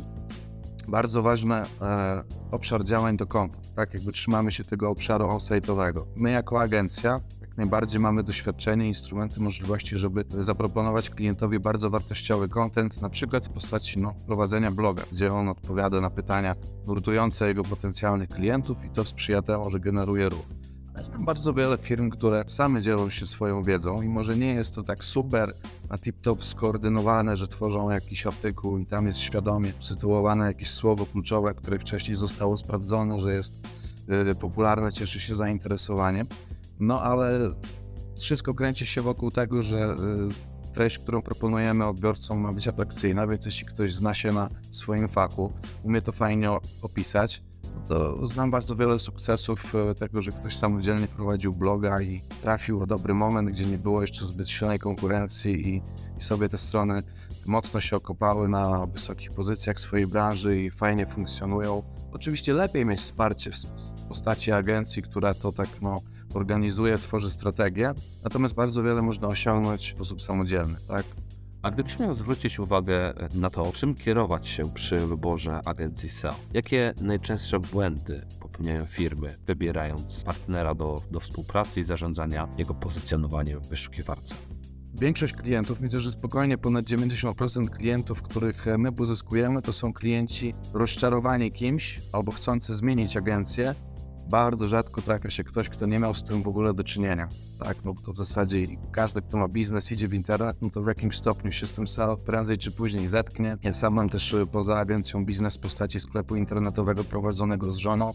bardzo 0.88 1.22
ważny 1.22 1.54
e, 1.54 1.66
obszar 2.50 2.84
działań 2.84 3.16
do 3.16 3.26
konta, 3.26 3.58
tak? 3.76 3.94
Jakby 3.94 4.12
trzymamy 4.12 4.52
się 4.52 4.64
tego 4.64 4.90
obszaru 4.90 5.28
on-site'owego. 5.28 6.04
My 6.16 6.30
jako 6.30 6.60
agencja, 6.60 7.20
jak 7.40 7.56
najbardziej 7.56 8.00
mamy 8.00 8.22
doświadczenie, 8.22 8.88
instrumenty, 8.88 9.40
możliwości, 9.40 9.98
żeby 9.98 10.24
zaproponować 10.40 11.10
klientowi 11.10 11.58
bardzo 11.58 11.90
wartościowy 11.90 12.48
content, 12.48 13.02
na 13.02 13.10
przykład 13.10 13.46
w 13.46 13.50
postaci 13.50 13.98
no, 13.98 14.14
prowadzenia 14.26 14.70
bloga, 14.70 15.02
gdzie 15.12 15.32
on 15.32 15.48
odpowiada 15.48 16.00
na 16.00 16.10
pytania 16.10 16.54
nurtujące 16.86 17.48
jego 17.48 17.62
potencjalnych 17.62 18.28
klientów 18.28 18.84
i 18.84 18.90
to 18.90 19.04
sprzyja 19.04 19.42
temu, 19.42 19.70
że 19.70 19.80
generuje 19.80 20.28
ruch. 20.28 20.57
Znam 21.02 21.24
bardzo 21.24 21.54
wiele 21.54 21.78
firm, 21.78 22.10
które 22.10 22.44
same 22.46 22.82
dzielą 22.82 23.10
się 23.10 23.26
swoją 23.26 23.62
wiedzą 23.62 24.02
i 24.02 24.08
może 24.08 24.36
nie 24.36 24.54
jest 24.54 24.74
to 24.74 24.82
tak 24.82 25.04
super 25.04 25.54
na 25.90 25.96
tip-top 25.96 26.44
skoordynowane, 26.44 27.36
że 27.36 27.48
tworzą 27.48 27.90
jakiś 27.90 28.26
artykuł 28.26 28.78
i 28.78 28.86
tam 28.86 29.06
jest 29.06 29.18
świadomie 29.18 29.72
sytuowane 29.80 30.46
jakieś 30.46 30.70
słowo 30.70 31.06
kluczowe, 31.06 31.54
które 31.54 31.78
wcześniej 31.78 32.16
zostało 32.16 32.56
sprawdzone, 32.56 33.20
że 33.20 33.34
jest 33.34 33.68
y, 34.30 34.34
popularne, 34.34 34.92
cieszy 34.92 35.20
się 35.20 35.34
zainteresowaniem. 35.34 36.26
No 36.80 37.02
ale 37.02 37.54
wszystko 38.20 38.54
kręci 38.54 38.86
się 38.86 39.02
wokół 39.02 39.30
tego, 39.30 39.62
że 39.62 39.96
y, 40.70 40.74
treść, 40.74 40.98
którą 40.98 41.22
proponujemy 41.22 41.86
odbiorcom 41.86 42.38
ma 42.38 42.52
być 42.52 42.68
atrakcyjna, 42.68 43.26
więc 43.26 43.46
jeśli 43.46 43.66
ktoś 43.66 43.94
zna 43.94 44.14
się 44.14 44.32
na 44.32 44.48
swoim 44.72 45.08
faku, 45.08 45.52
umie 45.82 46.02
to 46.02 46.12
fajnie 46.12 46.50
opisać, 46.82 47.42
to 47.88 48.26
znam 48.26 48.50
bardzo 48.50 48.76
wiele 48.76 48.98
sukcesów 48.98 49.74
e, 49.74 49.94
tego, 49.94 50.22
że 50.22 50.30
ktoś 50.32 50.56
samodzielnie 50.56 51.08
prowadził 51.08 51.54
bloga 51.54 52.02
i 52.02 52.20
trafił 52.42 52.80
w 52.80 52.86
dobry 52.86 53.14
moment, 53.14 53.50
gdzie 53.50 53.66
nie 53.66 53.78
było 53.78 54.02
jeszcze 54.02 54.24
zbyt 54.24 54.48
silnej 54.48 54.78
konkurencji 54.78 55.68
i, 55.68 55.82
i 56.18 56.22
sobie 56.22 56.48
te 56.48 56.58
strony 56.58 57.02
mocno 57.46 57.80
się 57.80 57.96
okopały 57.96 58.48
na 58.48 58.86
wysokich 58.86 59.32
pozycjach 59.32 59.80
swojej 59.80 60.06
branży 60.06 60.60
i 60.60 60.70
fajnie 60.70 61.06
funkcjonują. 61.06 61.82
Oczywiście 62.12 62.52
lepiej 62.52 62.86
mieć 62.86 63.00
wsparcie 63.00 63.50
w 63.50 64.08
postaci 64.08 64.52
agencji, 64.52 65.02
która 65.02 65.34
to 65.34 65.52
tak 65.52 65.68
no, 65.82 65.96
organizuje, 66.34 66.98
tworzy 66.98 67.30
strategię, 67.30 67.94
natomiast 68.24 68.54
bardzo 68.54 68.82
wiele 68.82 69.02
można 69.02 69.28
osiągnąć 69.28 69.92
w 69.92 69.96
sposób 69.96 70.22
samodzielny, 70.22 70.76
tak? 70.88 71.04
A 71.62 71.70
gdybyś 71.70 71.98
miał 71.98 72.14
zwrócić 72.14 72.58
uwagę 72.58 73.14
na 73.34 73.50
to, 73.50 73.72
czym 73.72 73.94
kierować 73.94 74.48
się 74.48 74.62
przy 74.74 74.96
wyborze 74.96 75.60
agencji 75.64 76.08
SEO, 76.08 76.34
jakie 76.54 76.94
najczęstsze 77.02 77.60
błędy 77.60 78.26
popełniają 78.40 78.84
firmy, 78.84 79.28
wybierając 79.46 80.24
partnera 80.24 80.74
do, 80.74 81.02
do 81.10 81.20
współpracy 81.20 81.80
i 81.80 81.84
zarządzania 81.84 82.48
jego 82.58 82.74
pozycjonowaniem 82.74 83.60
w 83.60 83.68
wyszukiwarce? 83.68 84.34
Większość 84.94 85.34
klientów, 85.34 85.80
myślę, 85.80 86.00
że 86.00 86.10
spokojnie 86.10 86.58
ponad 86.58 86.84
90% 86.84 87.68
klientów, 87.68 88.22
których 88.22 88.66
my 88.78 88.92
pozyskujemy, 88.92 89.62
to 89.62 89.72
są 89.72 89.92
klienci 89.92 90.54
rozczarowani 90.74 91.52
kimś 91.52 92.00
albo 92.12 92.32
chcący 92.32 92.76
zmienić 92.76 93.16
agencję, 93.16 93.74
bardzo 94.30 94.68
rzadko 94.68 95.02
trafia 95.02 95.30
się 95.30 95.44
ktoś, 95.44 95.68
kto 95.68 95.86
nie 95.86 95.98
miał 95.98 96.14
z 96.14 96.22
tym 96.22 96.42
w 96.42 96.48
ogóle 96.48 96.74
do 96.74 96.84
czynienia. 96.84 97.28
Tak, 97.58 97.76
no 97.84 97.94
to 98.04 98.12
w 98.12 98.18
zasadzie 98.18 98.62
każdy, 98.92 99.22
kto 99.22 99.36
ma 99.36 99.48
biznes, 99.48 99.92
idzie 99.92 100.08
w 100.08 100.14
internet, 100.14 100.56
no 100.62 100.70
to 100.70 100.82
w 100.82 100.86
jakimś 100.86 101.16
stopniu 101.16 101.52
się 101.52 101.66
z 101.66 101.72
tym 101.72 101.84
prędzej 102.24 102.58
czy 102.58 102.72
później 102.72 103.08
zetknie. 103.08 103.56
Ja 103.62 103.74
sam 103.74 103.94
mam 103.94 104.08
też 104.08 104.32
y, 104.32 104.46
poza 104.46 104.78
agencją 104.78 105.24
biznes 105.24 105.56
w 105.56 105.60
postaci 105.60 106.00
sklepu 106.00 106.36
internetowego 106.36 107.04
prowadzonego 107.04 107.72
z 107.72 107.76
żoną, 107.76 108.14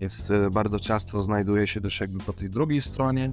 więc 0.00 0.30
y, 0.30 0.50
bardzo 0.50 0.80
często 0.80 1.22
znajduje 1.22 1.66
się 1.66 1.80
też 1.80 2.00
jakby 2.00 2.18
po 2.18 2.32
tej 2.32 2.50
drugiej 2.50 2.80
stronie, 2.80 3.32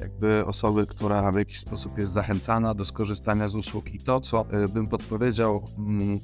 jakby 0.00 0.46
osoby, 0.46 0.86
która 0.86 1.32
w 1.32 1.36
jakiś 1.36 1.60
sposób 1.60 1.98
jest 1.98 2.12
zachęcana 2.12 2.74
do 2.74 2.84
skorzystania 2.84 3.48
z 3.48 3.54
usług 3.54 3.94
i 3.94 3.98
to, 3.98 4.20
co 4.20 4.46
y, 4.64 4.68
bym 4.68 4.86
podpowiedział 4.86 5.64
mm, 5.78 6.20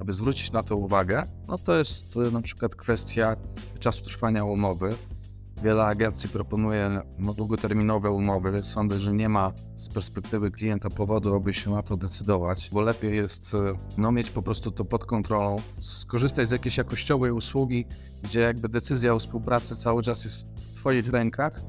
aby 0.00 0.12
zwrócić 0.12 0.52
na 0.52 0.62
to 0.62 0.76
uwagę, 0.76 1.22
no 1.48 1.58
to 1.58 1.78
jest 1.78 2.16
e, 2.16 2.30
na 2.30 2.40
przykład 2.40 2.74
kwestia 2.74 3.36
czasu 3.78 4.04
trwania 4.04 4.44
umowy. 4.44 4.94
Wiele 5.62 5.84
agencji 5.84 6.28
proponuje 6.28 7.02
no, 7.18 7.34
długoterminowe 7.34 8.10
umowy. 8.10 8.62
Sądzę, 8.62 9.00
że 9.00 9.12
nie 9.12 9.28
ma 9.28 9.52
z 9.76 9.88
perspektywy 9.88 10.50
klienta 10.50 10.90
powodu, 10.90 11.34
aby 11.34 11.54
się 11.54 11.70
na 11.70 11.82
to 11.82 11.96
decydować, 11.96 12.70
bo 12.72 12.80
lepiej 12.80 13.16
jest 13.16 13.54
e, 13.54 13.58
no, 13.98 14.12
mieć 14.12 14.30
po 14.30 14.42
prostu 14.42 14.70
to 14.70 14.84
pod 14.84 15.04
kontrolą, 15.04 15.56
skorzystać 15.80 16.48
z 16.48 16.52
jakiejś 16.52 16.76
jakościowej 16.76 17.30
usługi, 17.30 17.86
gdzie 18.22 18.40
jakby 18.40 18.68
decyzja 18.68 19.14
o 19.14 19.18
współpracy 19.18 19.76
cały 19.76 20.02
czas 20.02 20.24
jest 20.24 20.46
w 20.60 20.74
Twoich 20.74 21.08
rękach 21.08 21.60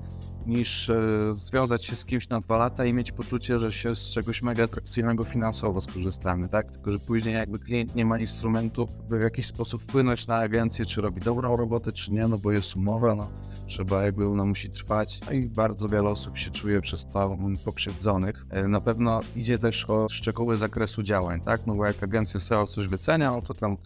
niż 0.50 0.90
e, 0.90 1.02
związać 1.34 1.86
się 1.86 1.96
z 1.96 2.06
kimś 2.06 2.30
na 2.30 2.40
dwa 2.40 2.58
lata 2.58 2.86
i 2.86 2.94
mieć 2.94 3.12
poczucie, 3.12 3.58
że 3.58 3.72
się 3.72 3.96
z 3.96 4.10
czegoś 4.10 4.42
mega 4.42 4.64
atrakcyjnego 4.64 5.24
finansowo 5.24 5.82
skorzystamy, 5.82 6.50
tak? 6.50 6.72
Tylko, 6.72 6.92
że 6.92 7.00
później 7.00 7.36
jakby 7.36 7.60
klient 7.60 7.96
nie 7.96 8.06
ma 8.06 8.20
instrumentu, 8.20 8.88
by 9.10 9.20
w 9.20 9.22
jakiś 9.22 9.46
sposób 9.46 9.82
wpłynąć 9.82 10.28
na 10.28 10.36
agencję, 10.36 10.86
czy 10.86 11.02
robi 11.02 11.22
dobrą 11.22 11.56
robotę, 11.56 11.92
czy 11.92 12.12
nie, 12.12 12.28
no 12.28 12.38
bo 12.38 12.52
jest 12.52 12.76
umowa, 12.76 13.16
no 13.16 13.30
trzeba 13.68 14.04
jakby 14.04 14.28
ona 14.28 14.46
musi 14.46 14.70
trwać 14.70 15.20
no 15.26 15.32
i 15.32 15.46
bardzo 15.46 15.90
wiele 15.90 16.10
osób 16.10 16.38
się 16.38 16.52
czuje 16.52 16.82
przez 16.82 17.08
to 17.08 17.38
pokrzywdzonych. 17.66 18.46
E, 18.50 18.68
na 18.68 18.82
pewno 18.82 19.20
idzie 19.36 19.60
też 19.60 19.90
o 19.90 20.10
szczegóły 20.10 20.58
zakresu 20.58 21.04
działań, 21.04 21.42
tak? 21.42 21.68
No 21.68 21.76
bo 21.76 21.86
jak 21.86 22.04
agencja 22.04 22.40
SEO 22.40 22.68
coś 22.68 22.88
wycenia, 22.88 23.32
no 23.32 23.42
to 23.42 23.54
tam 23.54 23.78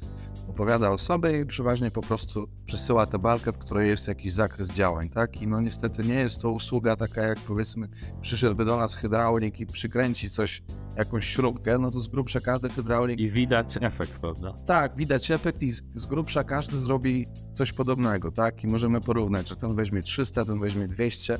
opowiada 0.47 0.91
o 0.91 0.97
sobie 0.97 1.39
i 1.39 1.45
przeważnie 1.45 1.91
po 1.91 2.01
prostu 2.01 2.47
przesyła 2.65 3.05
tę 3.05 3.19
balkę, 3.19 3.51
w 3.51 3.57
której 3.57 3.89
jest 3.89 4.07
jakiś 4.07 4.33
zakres 4.33 4.69
działań, 4.69 5.09
tak? 5.09 5.41
I 5.41 5.47
no 5.47 5.61
niestety 5.61 6.03
nie 6.03 6.15
jest 6.15 6.41
to 6.41 6.51
usługa 6.51 6.95
taka 6.95 7.21
jak 7.21 7.39
powiedzmy 7.39 7.87
przyszedłby 8.21 8.65
do 8.65 8.77
nas 8.77 8.95
hydraulik 8.95 9.59
i 9.59 9.65
przykręci 9.65 10.29
coś, 10.29 10.63
jakąś 10.97 11.27
śrubkę, 11.27 11.77
no 11.77 11.91
to 11.91 11.99
z 11.99 12.07
grubsza 12.07 12.39
każdy 12.39 12.69
hydraulik... 12.69 13.19
I 13.19 13.29
widać 13.29 13.77
efekt, 13.81 14.19
prawda? 14.19 14.53
Tak, 14.65 14.95
widać 14.95 15.31
efekt 15.31 15.63
i 15.63 15.71
z, 15.71 15.83
z 15.95 16.05
grubsza 16.05 16.43
każdy 16.43 16.77
zrobi 16.77 17.27
coś 17.53 17.73
podobnego, 17.73 18.31
tak? 18.31 18.63
I 18.63 18.67
możemy 18.67 19.01
porównać, 19.01 19.49
że 19.49 19.55
ten 19.55 19.75
weźmie 19.75 20.01
300, 20.01 20.45
ten 20.45 20.59
weźmie 20.59 20.87
200, 20.87 21.35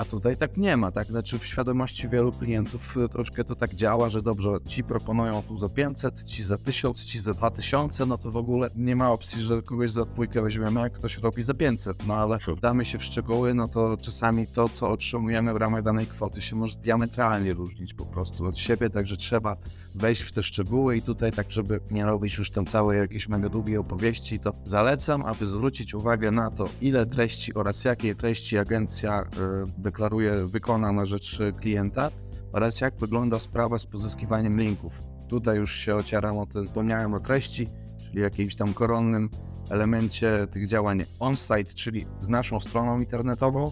a 0.00 0.04
tutaj 0.04 0.36
tak 0.36 0.56
nie 0.56 0.76
ma, 0.76 0.92
tak? 0.92 1.06
Znaczy 1.06 1.38
w 1.38 1.46
świadomości 1.46 2.08
wielu 2.08 2.32
klientów 2.32 2.96
y, 2.96 3.08
troszkę 3.08 3.44
to 3.44 3.54
tak 3.54 3.74
działa, 3.74 4.10
że 4.10 4.22
dobrze, 4.22 4.50
ci 4.68 4.84
proponują 4.84 5.42
tu 5.42 5.58
za 5.58 5.68
500, 5.68 6.24
ci 6.24 6.44
za 6.44 6.58
1000, 6.58 7.04
ci 7.04 7.18
za 7.18 7.34
2000, 7.34 8.06
no 8.06 8.18
to 8.18 8.30
w 8.30 8.36
ogóle 8.36 8.68
nie 8.76 8.96
ma 8.96 9.12
opcji, 9.12 9.42
że 9.42 9.62
kogoś 9.62 9.90
za 9.90 10.04
dwójkę 10.04 10.42
weźmiemy, 10.42 10.80
jak 10.80 10.92
ktoś 10.92 11.18
robi 11.18 11.42
za 11.42 11.54
500. 11.54 12.06
No 12.06 12.14
ale 12.14 12.38
damy 12.60 12.84
się 12.84 12.98
w 12.98 13.04
szczegóły, 13.04 13.54
no 13.54 13.68
to 13.68 13.96
czasami 13.96 14.46
to, 14.46 14.68
co 14.68 14.90
otrzymujemy 14.90 15.54
w 15.54 15.56
ramach 15.56 15.82
danej 15.82 16.06
kwoty 16.06 16.42
się 16.42 16.56
może 16.56 16.78
diametralnie 16.78 17.52
różnić 17.52 17.94
po 17.94 18.06
prostu 18.06 18.44
od 18.44 18.58
siebie, 18.58 18.90
także 18.90 19.16
trzeba 19.16 19.56
wejść 19.94 20.22
w 20.22 20.32
te 20.32 20.42
szczegóły 20.42 20.96
i 20.96 21.02
tutaj 21.02 21.32
tak, 21.32 21.52
żeby 21.52 21.80
nie 21.90 22.04
robić 22.04 22.38
już 22.38 22.50
tam 22.50 22.66
całej 22.66 22.98
jakiejś 22.98 23.28
mega 23.28 23.48
długiej 23.48 23.76
opowieści, 23.76 24.38
to 24.38 24.52
zalecam, 24.64 25.22
aby 25.22 25.46
zwrócić 25.46 25.94
uwagę 25.94 26.30
na 26.30 26.50
to, 26.50 26.68
ile 26.80 27.06
treści 27.06 27.54
oraz 27.54 27.84
jakiej 27.84 28.14
treści 28.14 28.58
agencja 28.58 29.22
y, 29.22 29.82
deklaruje, 29.90 30.32
wykona 30.46 30.92
na 30.92 31.06
rzecz 31.06 31.38
klienta 31.60 32.10
oraz 32.52 32.80
jak 32.80 32.98
wygląda 32.98 33.38
sprawa 33.38 33.78
z 33.78 33.86
pozyskiwaniem 33.86 34.60
linków. 34.60 35.00
Tutaj 35.28 35.56
już 35.56 35.74
się 35.74 35.96
ocieram 35.96 36.38
o 36.38 36.46
tym, 36.46 36.66
wspomniałem 36.66 37.14
o 37.14 37.20
treści, 37.20 37.68
czyli 37.98 38.20
jakimś 38.20 38.56
tam 38.56 38.74
koronnym 38.74 39.30
elemencie 39.70 40.46
tych 40.52 40.68
działań 40.68 41.02
on-site, 41.20 41.74
czyli 41.74 42.06
z 42.20 42.28
naszą 42.28 42.60
stroną 42.60 43.00
internetową. 43.00 43.70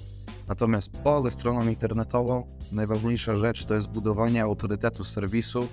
Natomiast 0.49 1.03
poza 1.03 1.31
stroną 1.31 1.69
internetową 1.69 2.47
najważniejsza 2.73 3.37
rzecz 3.37 3.65
to 3.65 3.75
jest 3.75 3.89
budowanie 3.89 4.43
autorytetu 4.43 5.05
serwisu 5.05 5.69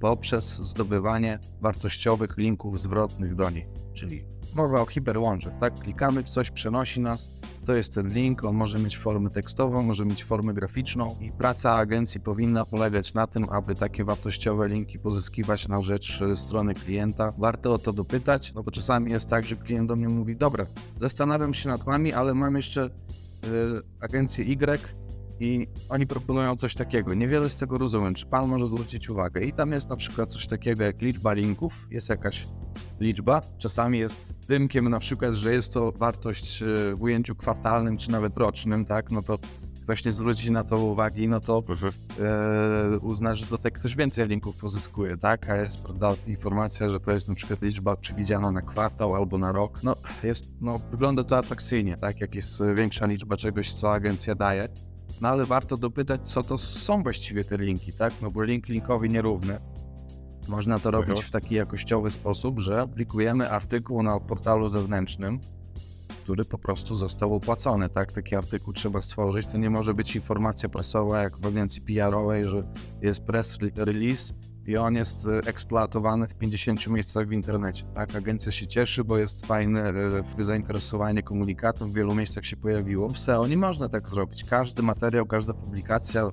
poprzez 0.00 0.44
zdobywanie 0.44 1.38
wartościowych 1.60 2.36
linków 2.38 2.80
zwrotnych 2.80 3.34
do 3.34 3.50
niej. 3.50 3.66
Czyli 3.94 4.24
mowa 4.54 4.80
o 4.80 4.86
hiperłączach, 4.86 5.58
tak? 5.60 5.74
Klikamy 5.74 6.22
w 6.22 6.28
coś, 6.28 6.50
przenosi 6.50 7.00
nas, 7.00 7.28
to 7.66 7.72
jest 7.72 7.94
ten 7.94 8.08
link, 8.08 8.44
on 8.44 8.56
może 8.56 8.78
mieć 8.78 8.98
formę 8.98 9.30
tekstową, 9.30 9.82
może 9.82 10.04
mieć 10.04 10.24
formę 10.24 10.54
graficzną 10.54 11.16
i 11.20 11.32
praca 11.32 11.74
agencji 11.74 12.20
powinna 12.20 12.64
polegać 12.64 13.14
na 13.14 13.26
tym, 13.26 13.46
aby 13.50 13.74
takie 13.74 14.04
wartościowe 14.04 14.68
linki 14.68 14.98
pozyskiwać 14.98 15.68
na 15.68 15.82
rzecz 15.82 16.22
e, 16.22 16.36
strony 16.36 16.74
klienta. 16.74 17.32
Warto 17.38 17.72
o 17.72 17.78
to 17.78 17.92
dopytać, 17.92 18.54
no 18.54 18.62
bo 18.62 18.70
czasami 18.70 19.10
jest 19.10 19.28
tak, 19.28 19.44
że 19.46 19.56
klient 19.56 19.88
do 19.88 19.96
mnie 19.96 20.08
mówi, 20.08 20.36
dobra, 20.36 20.66
zastanawiam 21.00 21.54
się 21.54 21.68
nad 21.68 21.82
wami, 21.82 22.12
ale 22.12 22.34
mam 22.34 22.56
jeszcze 22.56 22.86
y, 22.86 22.88
agencję 24.00 24.44
Y, 24.44 25.00
i 25.40 25.66
oni 25.88 26.06
proponują 26.06 26.56
coś 26.56 26.74
takiego. 26.74 27.14
Niewiele 27.14 27.50
z 27.50 27.56
tego 27.56 27.78
rozumiem, 27.78 28.14
czy 28.14 28.26
pan 28.26 28.48
może 28.48 28.68
zwrócić 28.68 29.10
uwagę. 29.10 29.40
I 29.40 29.52
tam 29.52 29.72
jest 29.72 29.88
na 29.88 29.96
przykład 29.96 30.32
coś 30.32 30.46
takiego 30.46 30.84
jak 30.84 31.02
liczba 31.02 31.32
linków, 31.32 31.86
jest 31.90 32.08
jakaś 32.08 32.46
liczba. 33.00 33.40
Czasami 33.58 33.98
jest 33.98 34.46
dymkiem 34.48 34.88
na 34.88 34.98
przykład, 34.98 35.34
że 35.34 35.54
jest 35.54 35.72
to 35.72 35.92
wartość 35.92 36.62
e, 36.62 36.66
w 36.94 37.02
ujęciu 37.02 37.34
kwartalnym 37.36 37.96
czy 37.96 38.10
nawet 38.10 38.36
rocznym, 38.36 38.84
tak? 38.84 39.10
No 39.10 39.22
to 39.22 39.38
ktoś 39.82 40.04
nie 40.04 40.12
zwróci 40.12 40.50
na 40.50 40.64
to 40.64 40.78
uwagi, 40.78 41.28
no 41.28 41.40
to 41.40 41.64
mhm. 41.68 41.92
e, 42.20 42.98
uzna, 42.98 43.34
że 43.34 43.46
tutaj 43.46 43.72
ktoś 43.72 43.96
więcej 43.96 44.28
linków 44.28 44.56
pozyskuje, 44.56 45.16
tak? 45.16 45.50
A 45.50 45.56
jest 45.56 45.82
prawda, 45.82 46.14
informacja, 46.26 46.88
że 46.88 47.00
to 47.00 47.10
jest 47.12 47.28
na 47.28 47.34
przykład 47.34 47.62
liczba 47.62 47.96
przewidziana 47.96 48.50
na 48.50 48.62
kwartał 48.62 49.16
albo 49.16 49.38
na 49.38 49.52
rok. 49.52 49.82
No, 49.82 49.96
jest, 50.22 50.52
no, 50.60 50.78
wygląda 50.90 51.24
to 51.24 51.38
atrakcyjnie, 51.38 51.96
tak? 51.96 52.20
Jak 52.20 52.34
jest 52.34 52.62
większa 52.74 53.06
liczba 53.06 53.36
czegoś, 53.36 53.72
co 53.72 53.92
agencja 53.92 54.34
daje. 54.34 54.68
No 55.20 55.28
ale 55.28 55.44
warto 55.44 55.76
dopytać, 55.76 56.20
co 56.24 56.42
to 56.42 56.58
są 56.58 57.02
właściwie 57.02 57.44
te 57.44 57.58
linki, 57.58 57.92
tak? 57.92 58.12
No 58.22 58.30
bo 58.30 58.42
link 58.42 58.68
linkowi 58.68 59.08
nierówny. 59.08 59.58
Można 60.48 60.78
to 60.78 60.90
robić 60.90 61.24
w 61.24 61.30
taki 61.30 61.54
jakościowy 61.54 62.10
sposób, 62.10 62.58
że 62.58 62.80
aplikujemy 62.80 63.50
artykuł 63.50 64.02
na 64.02 64.20
portalu 64.20 64.68
zewnętrznym, 64.68 65.40
który 66.22 66.44
po 66.44 66.58
prostu 66.58 66.94
został 66.94 67.34
opłacony, 67.34 67.88
tak? 67.88 68.12
Taki 68.12 68.36
artykuł 68.36 68.72
trzeba 68.72 69.02
stworzyć, 69.02 69.46
to 69.46 69.58
nie 69.58 69.70
może 69.70 69.94
być 69.94 70.16
informacja 70.16 70.68
prasowa 70.68 71.22
jak 71.22 71.36
w 71.36 71.46
agencji 71.46 71.82
PR-owej, 71.82 72.44
że 72.44 72.62
jest 73.02 73.24
press 73.24 73.58
release 73.76 74.34
i 74.66 74.76
on 74.76 74.94
jest 74.94 75.26
e, 75.26 75.48
eksploatowany 75.48 76.28
w 76.28 76.34
50 76.34 76.86
miejscach 76.86 77.28
w 77.28 77.32
internecie. 77.32 77.84
Tak, 77.94 78.16
agencja 78.16 78.52
się 78.52 78.66
cieszy, 78.66 79.04
bo 79.04 79.18
jest 79.18 79.46
fajne 79.46 79.92
e, 80.38 80.44
zainteresowanie 80.44 81.22
komunikatem, 81.22 81.90
w 81.90 81.94
wielu 81.94 82.14
miejscach 82.14 82.44
się 82.44 82.56
pojawiło. 82.56 83.08
W 83.08 83.18
SEO 83.18 83.46
nie 83.46 83.56
można 83.56 83.88
tak 83.88 84.08
zrobić. 84.08 84.44
Każdy 84.44 84.82
materiał, 84.82 85.26
każda 85.26 85.54
publikacja 85.54 86.30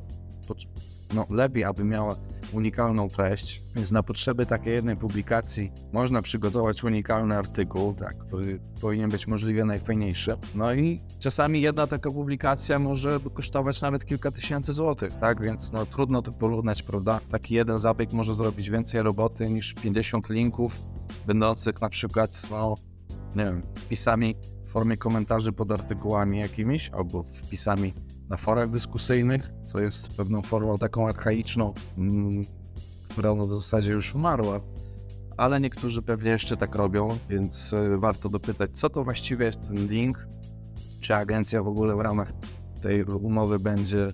no, 1.15 1.25
lepiej, 1.29 1.63
aby 1.63 1.83
miała 1.83 2.15
unikalną 2.53 3.07
treść, 3.07 3.61
więc 3.75 3.91
na 3.91 4.03
potrzeby 4.03 4.45
takiej 4.45 4.73
jednej 4.73 4.95
publikacji 4.95 5.71
można 5.93 6.21
przygotować 6.21 6.83
unikalny 6.83 7.37
artykuł, 7.37 7.93
tak, 7.93 8.17
który 8.17 8.59
powinien 8.81 9.09
być 9.09 9.27
możliwie 9.27 9.65
najfajniejszy. 9.65 10.37
No 10.55 10.73
i 10.73 11.01
czasami 11.19 11.61
jedna 11.61 11.87
taka 11.87 12.11
publikacja 12.11 12.79
może 12.79 13.19
kosztować 13.33 13.81
nawet 13.81 14.05
kilka 14.05 14.31
tysięcy 14.31 14.73
złotych, 14.73 15.13
tak, 15.13 15.41
więc 15.41 15.71
no, 15.71 15.85
trudno 15.85 16.21
to 16.21 16.31
porównać, 16.31 16.83
prawda? 16.83 17.19
Taki 17.31 17.53
jeden 17.53 17.79
zabieg 17.79 18.13
może 18.13 18.33
zrobić 18.33 18.69
więcej 18.69 19.01
roboty 19.01 19.49
niż 19.49 19.73
50 19.73 20.29
linków, 20.29 20.75
będących 21.27 21.81
na 21.81 21.89
przykład, 21.89 22.41
no, 22.51 22.75
nie 23.35 23.43
wiem, 23.43 23.61
wpisami 23.75 24.35
w 24.67 24.69
formie 24.69 24.97
komentarzy 24.97 25.51
pod 25.51 25.71
artykułami 25.71 26.39
jakimiś, 26.39 26.89
albo 26.89 27.23
wpisami 27.23 27.93
na 28.29 28.37
forach 28.37 28.69
dyskusyjnych, 28.69 29.51
co 29.63 29.79
jest 29.79 30.17
pewną 30.17 30.41
formą 30.41 30.77
taką 30.77 31.07
archaiczną, 31.07 31.73
mm, 31.97 32.41
która 33.09 33.35
w 33.35 33.53
zasadzie 33.53 33.91
już 33.91 34.15
umarła, 34.15 34.61
ale 35.37 35.59
niektórzy 35.59 36.01
pewnie 36.01 36.31
jeszcze 36.31 36.57
tak 36.57 36.75
robią, 36.75 37.17
więc 37.29 37.73
e, 37.73 37.97
warto 37.97 38.29
dopytać, 38.29 38.71
co 38.79 38.89
to 38.89 39.03
właściwie 39.03 39.45
jest 39.45 39.61
ten 39.61 39.87
link, 39.87 40.27
czy 41.01 41.15
agencja 41.15 41.63
w 41.63 41.67
ogóle 41.67 41.95
w 41.95 41.99
ramach 41.99 42.33
tej 42.81 43.03
umowy 43.03 43.59
będzie 43.59 44.07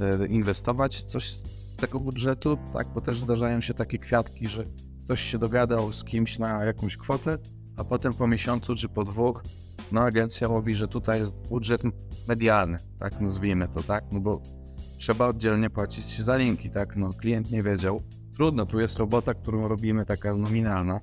e, 0.00 0.26
inwestować 0.26 1.02
coś 1.02 1.30
z 1.32 1.76
tego 1.76 2.00
budżetu, 2.00 2.58
tak, 2.72 2.88
bo 2.94 3.00
też 3.00 3.20
zdarzają 3.20 3.60
się 3.60 3.74
takie 3.74 3.98
kwiatki, 3.98 4.46
że 4.46 4.64
ktoś 5.04 5.20
się 5.20 5.38
dogadał 5.38 5.92
z 5.92 6.04
kimś 6.04 6.38
na 6.38 6.64
jakąś 6.64 6.96
kwotę, 6.96 7.38
a 7.76 7.84
potem 7.84 8.14
po 8.14 8.26
miesiącu 8.26 8.74
czy 8.74 8.88
po 8.88 9.04
dwóch 9.04 9.42
no 9.92 10.00
agencja 10.00 10.48
mówi, 10.48 10.74
że 10.74 10.88
tutaj 10.88 11.20
jest 11.20 11.32
budżet 11.32 11.82
medialny, 12.28 12.78
tak 12.98 13.20
nazwijmy 13.20 13.68
to, 13.68 13.82
tak, 13.82 14.04
no 14.12 14.20
bo 14.20 14.42
trzeba 14.98 15.26
oddzielnie 15.26 15.70
płacić 15.70 16.22
za 16.22 16.36
linki, 16.36 16.70
tak, 16.70 16.96
no 16.96 17.08
klient 17.08 17.50
nie 17.50 17.62
wiedział. 17.62 18.02
Trudno, 18.34 18.66
tu 18.66 18.80
jest 18.80 18.98
robota, 18.98 19.34
którą 19.34 19.68
robimy 19.68 20.06
taka 20.06 20.34
nominalna, 20.34 21.00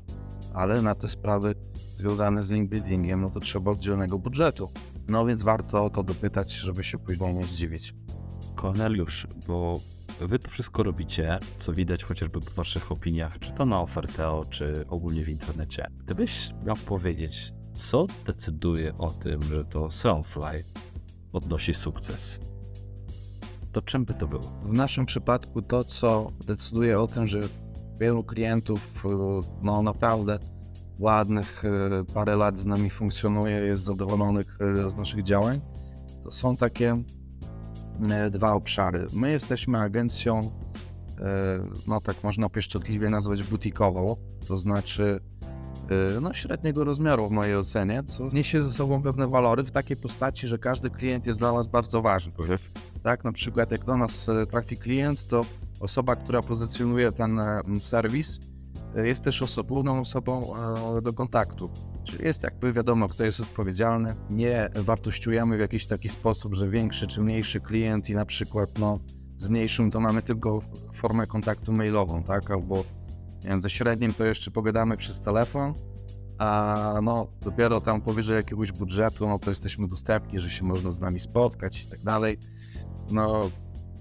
ale 0.54 0.82
na 0.82 0.96
te 0.96 1.10
sprawy 1.10 1.56
związane 1.98 2.44
z 2.44 2.50
link 2.50 2.70
buildingiem, 2.70 3.22
no 3.22 3.30
to 3.30 3.40
trzeba 3.40 3.72
oddzielnego 3.72 4.20
budżetu. 4.20 4.70
No 5.08 5.26
więc 5.26 5.44
warto 5.44 5.86
o 5.86 5.90
to 5.90 6.04
dopytać, 6.04 6.52
żeby 6.52 6.84
się 6.84 6.98
później 6.98 7.34
nie 7.34 7.44
zdziwić. 7.44 7.96
Korneliusz, 8.56 9.28
bo 9.48 9.80
wy 10.20 10.40
to 10.40 10.50
wszystko 10.50 10.84
robicie, 10.84 11.40
co 11.58 11.74
widać 11.74 12.04
chociażby 12.04 12.40
w 12.40 12.54
waszych 12.54 12.92
opiniach, 12.92 13.40
czy 13.40 13.52
to 13.52 13.66
na 13.66 13.82
Oferteo, 13.82 14.46
czy 14.50 14.86
ogólnie 14.88 15.24
w 15.24 15.30
internecie. 15.30 15.88
Gdybyś 15.98 16.50
miał 16.66 16.76
powiedzieć, 16.76 17.54
co 17.80 18.08
decyduje 18.26 18.98
o 18.98 19.10
tym, 19.10 19.44
że 19.44 19.66
to 19.66 19.92
Soundfly 19.92 20.64
odnosi 21.34 21.74
sukces? 21.74 22.40
To 23.72 23.82
czym 23.82 24.06
by 24.06 24.14
to 24.14 24.28
było? 24.28 24.54
W 24.66 24.74
naszym 24.74 25.06
przypadku 25.06 25.62
to, 25.62 25.84
co 25.84 26.32
decyduje 26.48 27.00
o 27.00 27.08
tym, 27.08 27.28
że 27.28 27.40
wielu 28.00 28.24
klientów 28.24 29.04
no 29.62 29.82
naprawdę 29.82 30.40
ładnych 31.00 31.66
e, 31.66 31.70
parę 32.14 32.36
lat 32.36 32.60
z 32.60 32.66
nami 32.66 32.90
funkcjonuje, 32.90 33.56
jest 33.56 33.84
zadowolonych 33.84 34.58
e, 34.62 34.90
z 34.90 34.96
naszych 34.96 35.24
działań, 35.24 35.62
to 36.24 36.32
są 36.32 36.58
takie 36.58 37.04
e, 38.10 38.30
dwa 38.30 38.54
obszary. 38.54 39.08
My 39.14 39.32
jesteśmy 39.32 39.80
agencją, 39.80 40.52
no 41.88 42.02
tak 42.02 42.24
można 42.24 42.50
pieszczotliwie 42.50 43.10
nazwać 43.10 43.44
butikową, 43.44 44.16
to 44.48 44.58
znaczy 44.58 45.20
no, 46.22 46.34
średniego 46.34 46.84
rozmiaru 46.84 47.28
w 47.28 47.32
mojej 47.32 47.56
ocenie, 47.56 48.04
co 48.04 48.30
niesie 48.34 48.62
ze 48.62 48.72
sobą 48.72 49.04
pewne 49.04 49.28
walory 49.28 49.64
w 49.64 49.72
takiej 49.72 49.98
postaci, 49.98 50.48
że 50.48 50.58
każdy 50.58 50.90
klient 50.90 51.26
jest 51.26 51.40
dla 51.40 51.54
nas 51.54 51.68
bardzo 51.68 52.02
ważny. 52.02 52.34
Tak, 53.04 53.24
na 53.24 53.32
przykład 53.32 53.72
jak 53.72 53.86
do 53.86 53.98
nas 53.98 54.30
e, 54.30 54.46
trafi 54.46 54.78
klient, 54.78 55.28
to 55.28 55.46
osoba, 55.80 56.16
która 56.16 56.42
pozycjonuje 56.42 57.12
ten 57.12 57.40
e, 57.40 57.62
serwis, 57.80 58.40
e, 58.96 59.08
jest 59.08 59.24
też 59.24 59.42
osobną 59.42 60.00
osobą 60.00 60.54
do 61.02 61.14
kontaktu. 61.14 61.70
Czyli 62.04 62.26
jest 62.26 62.44
jakby 62.44 62.74
wiadomo, 62.74 63.08
kto 63.08 63.24
jest 63.24 63.40
odpowiedzialny. 63.40 64.16
Nie 64.30 64.70
wartościujemy 64.76 65.58
w 65.58 65.60
jakiś 65.60 65.88
taki 65.88 66.10
sposób, 66.10 66.56
że 66.56 66.70
większy 66.70 67.08
czy 67.08 67.22
mniejszy 67.22 67.60
klient 67.60 68.10
i 68.10 68.16
na 68.16 68.26
przykład 68.26 68.70
no, 68.80 69.00
z 69.38 69.48
mniejszym 69.48 69.92
to 69.92 70.00
mamy 70.00 70.22
tylko 70.22 70.62
formę 70.94 71.28
kontaktu 71.28 71.72
mailową, 71.72 72.24
tak? 72.24 72.52
Albo 72.52 72.84
więc 73.46 73.64
ze 73.64 73.70
średnim 73.70 74.14
to 74.14 74.26
jeszcze 74.26 74.52
pogadamy 74.52 74.98
przez 74.98 75.22
telefon, 75.22 75.74
a 76.38 77.00
no 77.04 77.28
dopiero 77.42 77.82
tam 77.82 78.02
powyżej 78.02 78.36
jakiegoś 78.36 78.72
budżetu, 78.72 79.28
no 79.28 79.40
to 79.40 79.50
jesteśmy 79.50 79.88
dostępni, 79.88 80.40
że 80.40 80.50
się 80.50 80.66
można 80.66 80.92
z 80.92 81.00
nami 81.00 81.20
spotkać 81.20 81.84
i 81.84 81.88
tak 81.88 82.00
dalej. 82.00 82.38
No 83.12 83.50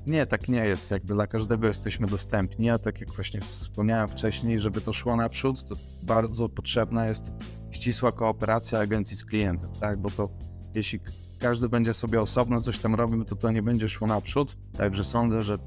nie, 0.07 0.27
tak 0.27 0.48
nie 0.48 0.64
jest. 0.64 0.90
Jakby 0.90 1.14
dla 1.14 1.27
każdego 1.27 1.66
jesteśmy 1.66 2.07
dostępni, 2.07 2.70
a 2.70 2.79
tak 2.79 3.01
jak 3.01 3.11
właśnie 3.11 3.40
wspomniałem 3.40 4.09
wcześniej, 4.09 4.61
żeby 4.61 4.81
to 4.81 4.92
szło 4.92 5.16
naprzód, 5.16 5.64
to 5.64 5.74
bardzo 6.03 6.48
potrzebna 6.48 7.07
jest 7.07 7.33
ścisła 7.70 8.12
kooperacja 8.12 8.79
agencji 8.79 9.16
z 9.16 9.24
klientem, 9.24 9.70
tak? 9.81 10.01
Bo 10.01 10.11
to 10.11 10.31
jeśli 10.74 11.01
każdy 11.38 11.68
będzie 11.68 11.94
sobie 11.94 12.20
osobno 12.20 12.61
coś 12.61 12.79
tam 12.79 12.94
robił, 12.94 13.24
to 13.24 13.37
to 13.37 13.51
nie 13.51 13.62
będzie 13.62 13.88
szło 13.88 14.07
naprzód. 14.07 14.57
Także 14.79 15.05
sądzę, 15.05 15.42
że 15.42 15.59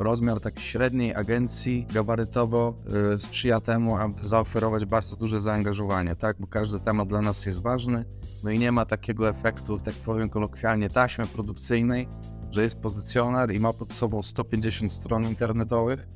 rozmiar 0.00 0.40
tak 0.40 0.60
średniej 0.60 1.14
agencji 1.14 1.86
gabarytowo 1.92 2.74
y, 3.16 3.20
sprzyja 3.20 3.60
temu, 3.60 3.96
aby 3.96 4.28
zaoferować 4.28 4.84
bardzo 4.84 5.16
duże 5.16 5.40
zaangażowanie, 5.40 6.16
tak? 6.16 6.36
Bo 6.40 6.46
każdy 6.46 6.80
temat 6.80 7.08
dla 7.08 7.20
nas 7.20 7.46
jest 7.46 7.62
ważny, 7.62 8.04
no 8.44 8.50
i 8.50 8.58
nie 8.58 8.72
ma 8.72 8.84
takiego 8.84 9.28
efektu, 9.28 9.78
tak 9.78 9.94
powiem 9.94 10.28
kolokwialnie, 10.28 10.90
taśmy 10.90 11.26
produkcyjnej, 11.26 12.08
że 12.50 12.62
jest 12.62 12.78
pozycjoner 12.78 13.54
i 13.54 13.60
ma 13.60 13.72
pod 13.72 13.92
sobą 13.92 14.22
150 14.22 14.92
stron 14.92 15.24
internetowych, 15.24 16.08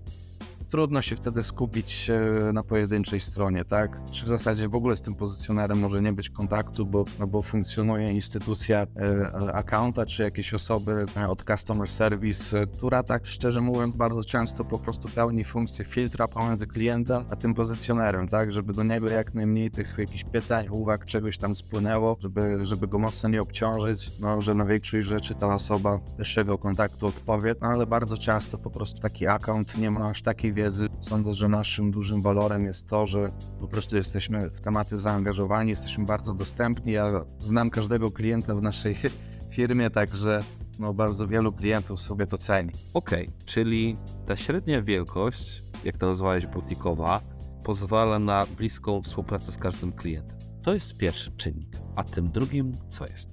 trudno 0.74 1.02
się 1.02 1.16
wtedy 1.16 1.42
skupić 1.42 2.10
na 2.52 2.62
pojedynczej 2.62 3.20
stronie, 3.20 3.64
tak? 3.64 4.00
Czy 4.10 4.24
w 4.24 4.28
zasadzie 4.28 4.68
w 4.68 4.74
ogóle 4.74 4.96
z 4.96 5.00
tym 5.00 5.14
pozycjonerem 5.14 5.78
może 5.78 6.02
nie 6.02 6.12
być 6.12 6.30
kontaktu, 6.30 6.86
bo, 6.86 7.04
no 7.18 7.26
bo 7.26 7.42
funkcjonuje 7.42 8.12
instytucja 8.12 8.86
e, 8.96 9.54
accounta, 9.54 10.06
czy 10.06 10.22
jakieś 10.22 10.54
osoby 10.54 11.06
e, 11.16 11.28
od 11.28 11.44
customer 11.44 11.88
service, 11.88 12.60
e, 12.60 12.66
która 12.66 13.02
tak 13.02 13.26
szczerze 13.26 13.60
mówiąc 13.60 13.94
bardzo 13.94 14.24
często 14.24 14.64
po 14.64 14.78
prostu 14.78 15.08
pełni 15.08 15.44
funkcję 15.44 15.84
filtra 15.84 16.28
pomiędzy 16.28 16.66
klientem 16.66 17.24
a 17.30 17.36
tym 17.36 17.54
pozycjonerem, 17.54 18.28
tak? 18.28 18.52
Żeby 18.52 18.72
do 18.72 18.82
niego 18.82 19.08
jak 19.08 19.34
najmniej 19.34 19.70
tych 19.70 19.94
jakichś 19.98 20.24
pytań, 20.24 20.66
uwag, 20.70 21.04
czegoś 21.04 21.38
tam 21.38 21.56
spłynęło, 21.56 22.16
żeby, 22.20 22.66
żeby 22.66 22.88
go 22.88 22.98
mocno 22.98 23.28
nie 23.28 23.42
obciążyć, 23.42 24.10
no, 24.20 24.40
że 24.40 24.54
na 24.54 24.64
większość 24.64 25.06
rzeczy 25.06 25.34
ta 25.34 25.54
osoba 25.54 25.98
pierwszego 26.16 26.58
kontaktu 26.58 27.06
odpowie, 27.06 27.54
no 27.60 27.68
ale 27.68 27.86
bardzo 27.86 28.16
często 28.16 28.58
po 28.58 28.70
prostu 28.70 29.00
taki 29.00 29.26
account 29.26 29.78
nie 29.78 29.90
ma 29.90 30.10
aż 30.10 30.22
takiej 30.22 30.52
wiedzy, 30.52 30.63
wiedzy. 30.64 30.88
Sądzę, 31.00 31.34
że 31.34 31.48
naszym 31.48 31.90
dużym 31.90 32.22
walorem 32.22 32.64
jest 32.64 32.88
to, 32.88 33.06
że 33.06 33.30
po 33.60 33.68
prostu 33.68 33.96
jesteśmy 33.96 34.50
w 34.50 34.60
tematy 34.60 34.98
zaangażowani, 34.98 35.70
jesteśmy 35.70 36.04
bardzo 36.04 36.34
dostępni. 36.34 36.92
Ja 36.92 37.24
znam 37.38 37.70
każdego 37.70 38.10
klienta 38.10 38.54
w 38.54 38.62
naszej 38.62 38.96
firmie, 39.54 39.90
także 39.90 40.42
no, 40.78 40.94
bardzo 40.94 41.26
wielu 41.26 41.52
klientów 41.52 42.00
sobie 42.00 42.26
to 42.26 42.38
ceni. 42.38 42.72
Okej, 42.94 43.26
okay, 43.28 43.46
czyli 43.46 43.96
ta 44.26 44.36
średnia 44.36 44.82
wielkość, 44.82 45.62
jak 45.84 45.98
to 45.98 46.06
nazwałeś, 46.06 46.46
butikowa, 46.46 47.20
pozwala 47.64 48.18
na 48.18 48.46
bliską 48.56 49.02
współpracę 49.02 49.52
z 49.52 49.58
każdym 49.58 49.92
klientem. 49.92 50.38
To 50.62 50.74
jest 50.74 50.96
pierwszy 50.96 51.30
czynnik. 51.30 51.76
A 51.96 52.04
tym 52.04 52.30
drugim 52.30 52.72
co 52.88 53.06
jest? 53.06 53.30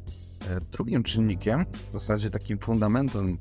E, 0.50 0.62
drugim 0.62 1.04
czynnikiem, 1.04 1.66
w 1.90 1.94
zasadzie 1.94 2.30
takim 2.30 2.60
fundamentem 2.60 3.38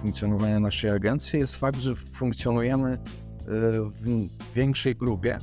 funkcjonowania 0.00 0.60
naszej 0.60 0.90
agencji 0.90 1.38
jest 1.38 1.56
fakt, 1.56 1.80
że 1.80 1.96
funkcjonujemy 1.96 2.98
w 4.00 4.52
większej 4.54 4.96
grupie, 4.96 5.38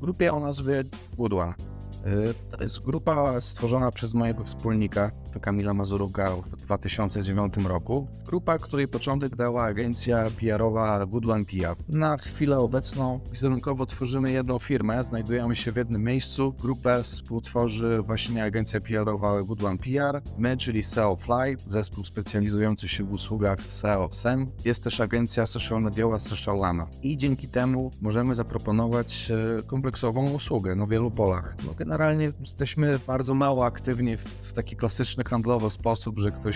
grupie 0.00 0.32
o 0.32 0.40
nazwie 0.40 0.84
Goodwan. 1.18 1.50
Y, 1.50 2.34
to 2.50 2.62
jest 2.62 2.80
grupa 2.80 3.40
stworzona 3.40 3.90
przez 3.90 4.14
mojego 4.14 4.44
wspólnika, 4.44 5.10
Kamila 5.40 5.74
Mazurówka 5.74 6.30
w 6.30 6.55
2009 6.66 7.56
roku. 7.56 8.08
Grupa, 8.26 8.58
której 8.58 8.88
początek 8.88 9.36
dała 9.36 9.64
agencja 9.64 10.24
PR-owa 10.40 11.06
Good 11.06 11.28
One 11.28 11.44
PR. 11.44 11.76
Na 11.88 12.16
chwilę 12.16 12.58
obecną 12.58 13.20
wizerunkowo 13.30 13.86
tworzymy 13.86 14.32
jedną 14.32 14.58
firmę, 14.58 15.04
znajdujemy 15.04 15.56
się 15.56 15.72
w 15.72 15.76
jednym 15.76 16.02
miejscu. 16.04 16.54
Grupę 16.60 17.02
współtworzy 17.02 18.02
właśnie 18.02 18.44
agencja 18.44 18.80
PR-owa 18.80 19.42
Good 19.42 19.64
One 19.64 19.78
PR, 19.78 20.22
my, 20.38 20.56
czyli 20.56 20.84
SEO 20.84 21.16
Fly, 21.16 21.56
zespół 21.66 22.04
specjalizujący 22.04 22.88
się 22.88 23.04
w 23.04 23.12
usługach 23.12 23.58
SEO 23.68 24.08
SEM. 24.12 24.50
Jest 24.64 24.84
też 24.84 25.00
agencja 25.00 25.46
social 25.46 25.82
mediowa 25.82 26.20
Social 26.20 26.58
Lama. 26.58 26.86
I 27.02 27.16
dzięki 27.16 27.48
temu 27.48 27.90
możemy 28.00 28.34
zaproponować 28.34 29.30
e, 29.30 29.62
kompleksową 29.62 30.30
usługę 30.30 30.74
na 30.74 30.86
wielu 30.86 31.10
polach. 31.10 31.56
No, 31.66 31.74
generalnie 31.74 32.32
jesteśmy 32.40 32.98
bardzo 33.06 33.34
mało 33.34 33.66
aktywni 33.66 34.16
w 34.16 34.52
taki 34.52 34.76
klasyczny 34.76 35.24
handlowy 35.24 35.70
sposób, 35.70 36.18
że 36.18 36.32
ktoś 36.32 36.55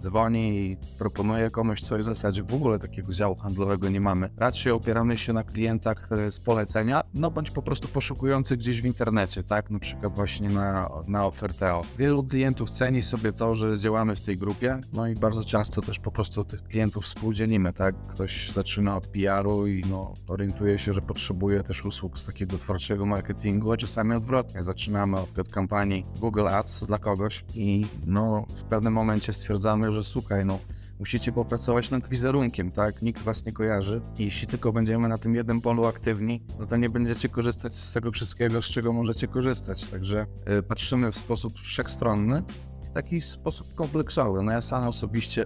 dzwoni 0.00 0.56
i 0.56 0.76
proponuje 0.98 1.50
komuś 1.50 1.80
coś 1.80 2.02
w 2.02 2.04
zasadzie. 2.04 2.42
W 2.42 2.54
ogóle 2.54 2.78
takiego 2.78 3.12
działu 3.12 3.34
handlowego 3.34 3.88
nie 3.88 4.00
mamy. 4.00 4.30
Raczej 4.36 4.72
opieramy 4.72 5.16
się 5.16 5.32
na 5.32 5.42
klientach 5.42 6.08
e, 6.12 6.32
z 6.32 6.40
polecenia, 6.40 7.02
no 7.14 7.30
bądź 7.30 7.50
po 7.50 7.62
prostu 7.62 7.88
poszukujących 7.88 8.58
gdzieś 8.58 8.82
w 8.82 8.84
internecie, 8.86 9.42
tak? 9.42 9.70
Na 9.70 9.78
przykład 9.78 10.14
właśnie 10.14 10.48
na, 10.48 10.90
na 11.06 11.26
Oferteo. 11.26 11.82
Wielu 11.98 12.24
klientów 12.24 12.70
ceni 12.70 13.02
sobie 13.02 13.32
to, 13.32 13.54
że 13.54 13.78
działamy 13.78 14.16
w 14.16 14.20
tej 14.20 14.36
grupie, 14.36 14.80
no 14.92 15.08
i 15.08 15.14
bardzo 15.14 15.44
często 15.44 15.82
też 15.82 15.98
po 15.98 16.10
prostu 16.10 16.44
tych 16.44 16.62
klientów 16.62 17.04
współdzielimy, 17.04 17.72
tak? 17.72 17.94
Ktoś 18.08 18.50
zaczyna 18.52 18.96
od 18.96 19.06
PR-u 19.06 19.66
i 19.66 19.84
no, 19.90 20.14
orientuje 20.28 20.78
się, 20.78 20.92
że 20.92 21.02
potrzebuje 21.02 21.62
też 21.62 21.84
usług 21.84 22.18
z 22.18 22.26
takiego 22.26 22.58
twardszego 22.58 23.06
marketingu, 23.06 23.72
a 23.72 23.76
czasami 23.76 24.14
odwrotnie. 24.14 24.62
Zaczynamy 24.62 25.16
od 25.18 25.48
kampanii 25.52 26.04
Google 26.20 26.48
Ads 26.48 26.84
dla 26.84 26.98
kogoś 26.98 27.44
i 27.54 27.86
no 28.06 28.46
w 28.56 28.64
pewnym 28.64 28.92
momencie 28.92 29.32
stwierdzamy, 29.36 29.92
że 29.92 30.04
słuchaj, 30.04 30.44
no 30.46 30.58
musicie 30.98 31.32
popracować 31.32 31.90
nad 31.90 32.08
wizerunkiem, 32.08 32.72
tak? 32.72 33.02
Nikt 33.02 33.22
was 33.22 33.46
nie 33.46 33.52
kojarzy. 33.52 34.00
I 34.18 34.24
jeśli 34.24 34.46
tylko 34.46 34.72
będziemy 34.72 35.08
na 35.08 35.18
tym 35.18 35.34
jednym 35.34 35.60
polu 35.60 35.86
aktywni, 35.86 36.42
no 36.58 36.66
to 36.66 36.76
nie 36.76 36.90
będziecie 36.90 37.28
korzystać 37.28 37.76
z 37.76 37.92
tego 37.92 38.12
wszystkiego, 38.12 38.62
z 38.62 38.64
czego 38.64 38.92
możecie 38.92 39.28
korzystać. 39.28 39.84
Także 39.84 40.26
y, 40.58 40.62
patrzymy 40.62 41.12
w 41.12 41.16
sposób 41.16 41.60
wszechstronny, 41.60 42.42
w 42.82 42.92
taki 42.92 43.20
sposób 43.20 43.74
kompleksowy. 43.74 44.42
No 44.42 44.52
ja 44.52 44.62
sam 44.62 44.88
osobiście 44.88 45.44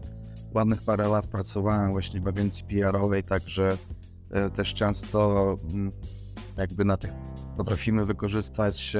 ładnych 0.55 0.83
parę 0.83 1.09
lat 1.09 1.26
pracowałem 1.26 1.90
właśnie 1.90 2.20
w 2.20 2.29
agencji 2.29 2.64
PR-owej, 2.64 3.24
także 3.24 3.79
y, 4.46 4.50
też 4.50 4.74
często 4.74 5.59
y, 5.74 6.61
jakby 6.61 6.85
na 6.85 6.96
tych 6.96 7.11
potrafimy 7.57 8.05
wykorzystać 8.05 8.96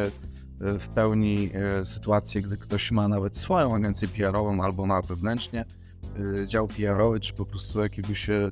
w 0.60 0.88
pełni 0.88 1.50
sytuację, 1.84 2.42
gdy 2.42 2.56
ktoś 2.56 2.90
ma 2.90 3.08
nawet 3.08 3.36
swoją 3.36 3.74
agencję 3.74 4.08
PR-ową 4.08 4.62
albo 4.62 4.86
ma 4.86 5.02
wewnętrznie 5.02 5.64
Y, 6.18 6.46
dział 6.46 6.68
PR-owy, 6.68 7.20
czy 7.20 7.34
po 7.34 7.46
prostu 7.46 7.80
jakiegoś 7.80 8.30
e, 8.30 8.50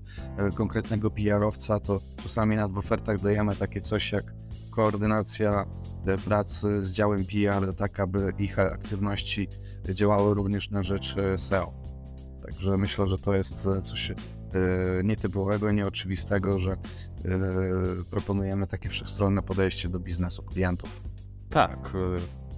konkretnego 0.54 1.10
PR-owca, 1.10 1.80
to 1.80 2.00
czasami 2.22 2.56
nad 2.56 2.72
w 2.72 2.78
ofertach 2.78 3.20
dajemy 3.20 3.56
takie 3.56 3.80
coś 3.80 4.12
jak 4.12 4.24
koordynacja 4.70 5.66
e, 6.06 6.18
pracy 6.18 6.84
z 6.84 6.92
działem 6.92 7.24
PR, 7.24 7.74
tak 7.74 8.00
aby 8.00 8.32
ich 8.38 8.58
aktywności 8.58 9.48
działały 9.94 10.34
również 10.34 10.70
na 10.70 10.82
rzecz 10.82 11.16
e, 11.16 11.38
SEO. 11.38 11.72
Także 12.42 12.76
myślę, 12.76 13.06
że 13.08 13.18
to 13.18 13.34
jest 13.34 13.68
coś 13.82 14.12
nietypowego, 15.04 15.72
nieoczywistego, 15.72 16.58
że 16.58 16.76
proponujemy 18.10 18.66
takie 18.66 18.88
wszechstronne 18.88 19.42
podejście 19.42 19.88
do 19.88 19.98
biznesu 19.98 20.42
klientów. 20.42 21.02
Tak, 21.50 21.92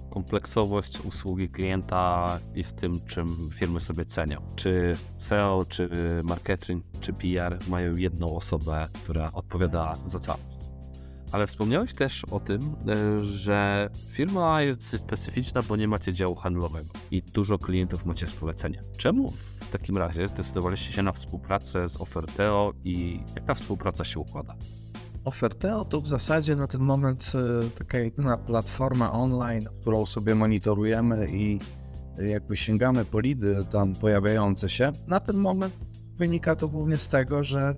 kompleksowość 0.09 0.99
usługi 1.01 1.49
klienta 1.49 2.39
jest 2.55 2.77
tym, 2.77 2.93
czym 3.07 3.49
firmy 3.53 3.79
sobie 3.79 4.05
cenią. 4.05 4.41
Czy 4.55 4.95
SEO, 5.17 5.65
czy 5.69 5.89
marketing, 6.23 6.85
czy 7.01 7.13
PR 7.13 7.57
mają 7.69 7.95
jedną 7.95 8.35
osobę, 8.35 8.87
która 8.93 9.29
odpowiada 9.33 9.95
za 10.05 10.19
całość. 10.19 10.61
Ale 11.31 11.47
wspomniałeś 11.47 11.93
też 11.93 12.25
o 12.25 12.39
tym, 12.39 12.75
e, 12.87 13.23
że 13.23 13.89
firma 14.11 14.61
jest 14.61 14.99
specyficzna, 14.99 15.61
bo 15.61 15.75
nie 15.75 15.87
macie 15.87 16.13
działu 16.13 16.35
handlowego 16.35 16.89
i 17.11 17.21
dużo 17.21 17.57
klientów 17.57 18.05
macie 18.05 18.27
z 18.27 18.33
polecenia. 18.33 18.83
Czemu 18.97 19.31
w 19.59 19.69
takim 19.71 19.97
razie 19.97 20.27
zdecydowaliście 20.27 20.93
się 20.93 21.03
na 21.03 21.11
współpracę 21.11 21.89
z 21.89 22.01
Oferteo 22.01 22.73
i 22.83 23.19
jak 23.35 23.45
ta 23.45 23.53
współpraca 23.53 24.03
się 24.03 24.19
układa? 24.19 24.55
Oferteo 25.25 25.85
to 25.85 26.01
w 26.01 26.07
zasadzie 26.07 26.55
na 26.55 26.67
ten 26.67 26.81
moment 26.81 27.31
e, 27.35 27.69
taka 27.69 27.99
jedyna 27.99 28.37
platforma 28.37 29.11
online, 29.11 29.67
którą 29.81 30.05
sobie 30.05 30.35
monitorujemy 30.35 31.27
i 31.31 31.59
jakby 32.17 32.57
sięgamy 32.57 33.05
po 33.05 33.19
lidy 33.19 33.65
tam 33.71 33.95
pojawiające 33.95 34.69
się. 34.69 34.91
Na 35.07 35.19
ten 35.19 35.35
moment 35.35 35.90
wynika 36.17 36.55
to 36.55 36.67
głównie 36.67 36.97
z 36.97 37.07
tego, 37.07 37.43
że 37.43 37.75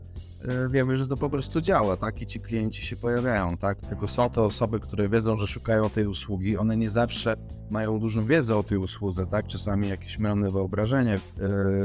E, 0.48 0.70
wiemy, 0.70 0.98
że 0.98 1.08
to 1.08 1.18
po 1.18 1.30
prostu 1.30 1.62
działa, 1.62 1.98
tak? 1.98 2.22
I 2.22 2.26
ci 2.26 2.40
klienci 2.40 2.86
się 2.86 2.96
pojawiają, 2.96 3.58
tak? 3.58 3.82
Tylko 3.82 4.08
są 4.08 4.30
to 4.30 4.46
osoby, 4.46 4.80
które 4.80 5.10
wiedzą, 5.10 5.36
że 5.38 5.48
szukają 5.48 5.90
tej 5.90 6.08
usługi. 6.08 6.58
One 6.58 6.78
nie 6.78 6.90
zawsze 6.90 7.36
mają 7.70 8.00
dużą 8.00 8.26
wiedzę 8.26 8.58
o 8.58 8.64
tej 8.64 8.78
usłudze, 8.78 9.28
tak? 9.28 9.48
Czasami 9.48 9.90
jakieś 9.90 10.20
mylne 10.20 10.50
wyobrażenie. 10.50 11.20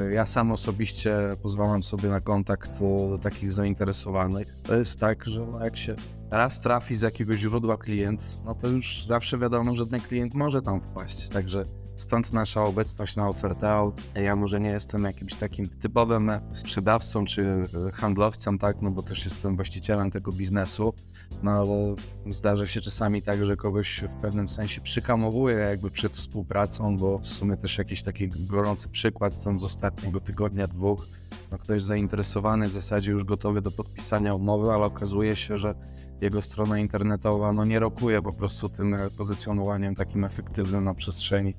E, 0.08 0.12
ja 0.12 0.26
sam 0.26 0.52
osobiście 0.52 1.16
pozwalam 1.42 1.82
sobie 1.82 2.08
na 2.08 2.20
kontakt 2.20 2.80
do 2.80 3.18
takich 3.22 3.52
zainteresowanych. 3.52 4.56
To 4.62 4.74
jest 4.74 5.00
tak, 5.00 5.24
że 5.24 5.46
no 5.46 5.64
jak 5.64 5.76
się 5.76 5.94
raz 6.30 6.60
trafi 6.60 6.94
z 6.94 7.00
jakiegoś 7.00 7.38
źródła 7.38 7.76
klient, 7.76 8.40
no 8.44 8.54
to 8.54 8.68
już 8.68 9.04
zawsze 9.06 9.38
wiadomo, 9.38 9.74
że 9.74 9.86
ten 9.86 10.00
klient 10.00 10.34
może 10.34 10.62
tam 10.62 10.80
wpaść. 10.80 11.28
Także 11.28 11.64
Stąd 11.98 12.32
nasza 12.32 12.64
obecność 12.64 13.16
na 13.16 13.28
Oferteo. 13.28 13.92
Ja 14.14 14.36
może 14.36 14.60
nie 14.60 14.70
jestem 14.70 15.04
jakimś 15.04 15.34
takim 15.34 15.68
typowym 15.68 16.30
sprzedawcą 16.52 17.24
czy 17.24 17.42
e, 17.88 17.92
handlowcem, 17.92 18.58
tak, 18.58 18.82
no 18.82 18.90
bo 18.90 19.02
też 19.02 19.24
jestem 19.24 19.56
właścicielem 19.56 20.10
tego 20.10 20.32
biznesu, 20.32 20.94
no 21.42 21.50
ale 21.50 21.94
zdarza 22.30 22.66
się 22.66 22.80
czasami 22.80 23.22
tak, 23.22 23.44
że 23.44 23.56
kogoś 23.56 24.04
w 24.08 24.14
pewnym 24.14 24.48
sensie 24.48 24.80
przyhamowuje 24.80 25.56
jakby 25.56 25.90
przed 25.90 26.16
współpracą, 26.16 26.96
bo 26.96 27.18
w 27.18 27.26
sumie 27.26 27.56
też 27.56 27.78
jakiś 27.78 28.02
taki 28.02 28.28
gorący 28.28 28.88
przykład 28.88 29.44
tam 29.44 29.60
z 29.60 29.64
ostatniego 29.64 30.20
tygodnia, 30.20 30.66
dwóch, 30.66 31.06
no 31.50 31.58
ktoś 31.58 31.82
zainteresowany 31.82 32.68
w 32.68 32.72
zasadzie 32.72 33.10
już 33.10 33.24
gotowy 33.24 33.62
do 33.62 33.70
podpisania 33.70 34.34
umowy, 34.34 34.70
ale 34.72 34.84
okazuje 34.84 35.36
się, 35.36 35.56
że 35.56 35.74
jego 36.20 36.42
strona 36.42 36.78
internetowa 36.78 37.52
no 37.52 37.64
nie 37.64 37.78
rokuje 37.78 38.22
po 38.22 38.32
prostu 38.32 38.68
tym 38.68 38.96
pozycjonowaniem 39.18 39.94
takim 39.94 40.24
efektywnym 40.24 40.84
na 40.84 40.94
przestrzeni 40.94 41.54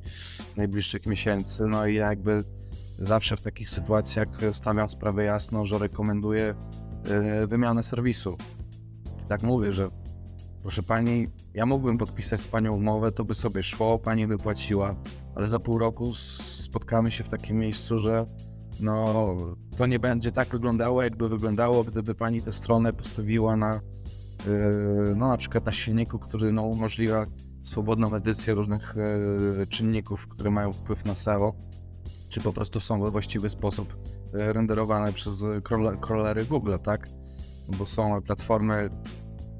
najbliższych 0.58 1.06
miesięcy. 1.06 1.64
No 1.66 1.88
i 1.88 1.96
jakby 1.96 2.44
zawsze 3.00 3.38
w 3.38 3.42
takich 3.42 3.70
sytuacjach 3.70 4.28
stawiam 4.52 4.90
sprawę 4.90 5.24
jasno, 5.24 5.66
że 5.66 5.78
rekomenduję 5.78 6.56
e, 7.06 7.48
wymianę 7.48 7.84
serwisu. 7.84 8.38
Tak 9.28 9.44
mówię, 9.44 9.72
że 9.72 9.90
proszę 10.62 10.84
pani, 10.84 11.28
ja 11.54 11.66
mógłbym 11.66 11.98
podpisać 11.98 12.42
z 12.42 12.48
panią 12.48 12.76
umowę, 12.76 13.12
to 13.12 13.26
by 13.26 13.34
sobie 13.34 13.64
szło, 13.64 14.00
pani 14.00 14.28
by 14.28 14.38
płaciła, 14.38 14.96
ale 15.36 15.48
za 15.48 15.60
pół 15.60 15.78
roku 15.78 16.14
spotkamy 16.14 17.12
się 17.12 17.24
w 17.24 17.30
takim 17.30 17.58
miejscu, 17.58 18.00
że 18.00 18.26
no 18.80 19.36
to 19.78 19.86
nie 19.86 20.00
będzie 20.00 20.32
tak 20.32 20.48
wyglądało, 20.48 21.04
jakby 21.04 21.30
wyglądało, 21.30 21.84
gdyby 21.84 22.16
pani 22.16 22.42
tę 22.42 22.52
stronę 22.52 22.94
postawiła 22.94 23.56
na, 23.56 23.82
no 25.16 25.28
na 25.28 25.38
przykład 25.38 25.66
na 25.66 25.72
silniku, 25.72 26.20
który 26.20 26.52
no, 26.52 26.62
umożliwia 26.62 27.26
swobodną 27.62 28.16
edycję 28.16 28.54
różnych 28.54 28.96
yy, 29.58 29.68
czynników, 29.68 30.28
które 30.28 30.52
mają 30.52 30.74
wpływ 30.74 31.06
na 31.06 31.16
SEO, 31.16 31.54
czy 32.30 32.42
po 32.42 32.54
prostu 32.54 32.80
są 32.80 33.02
we 33.02 33.12
właściwy 33.12 33.50
sposób 33.50 33.98
yy, 34.34 34.54
renderowane 34.54 35.14
przez 35.14 35.46
crawlery 36.02 36.46
Google, 36.46 36.76
tak? 36.84 37.08
Bo 37.78 37.86
są 37.86 38.22
platformy 38.22 38.90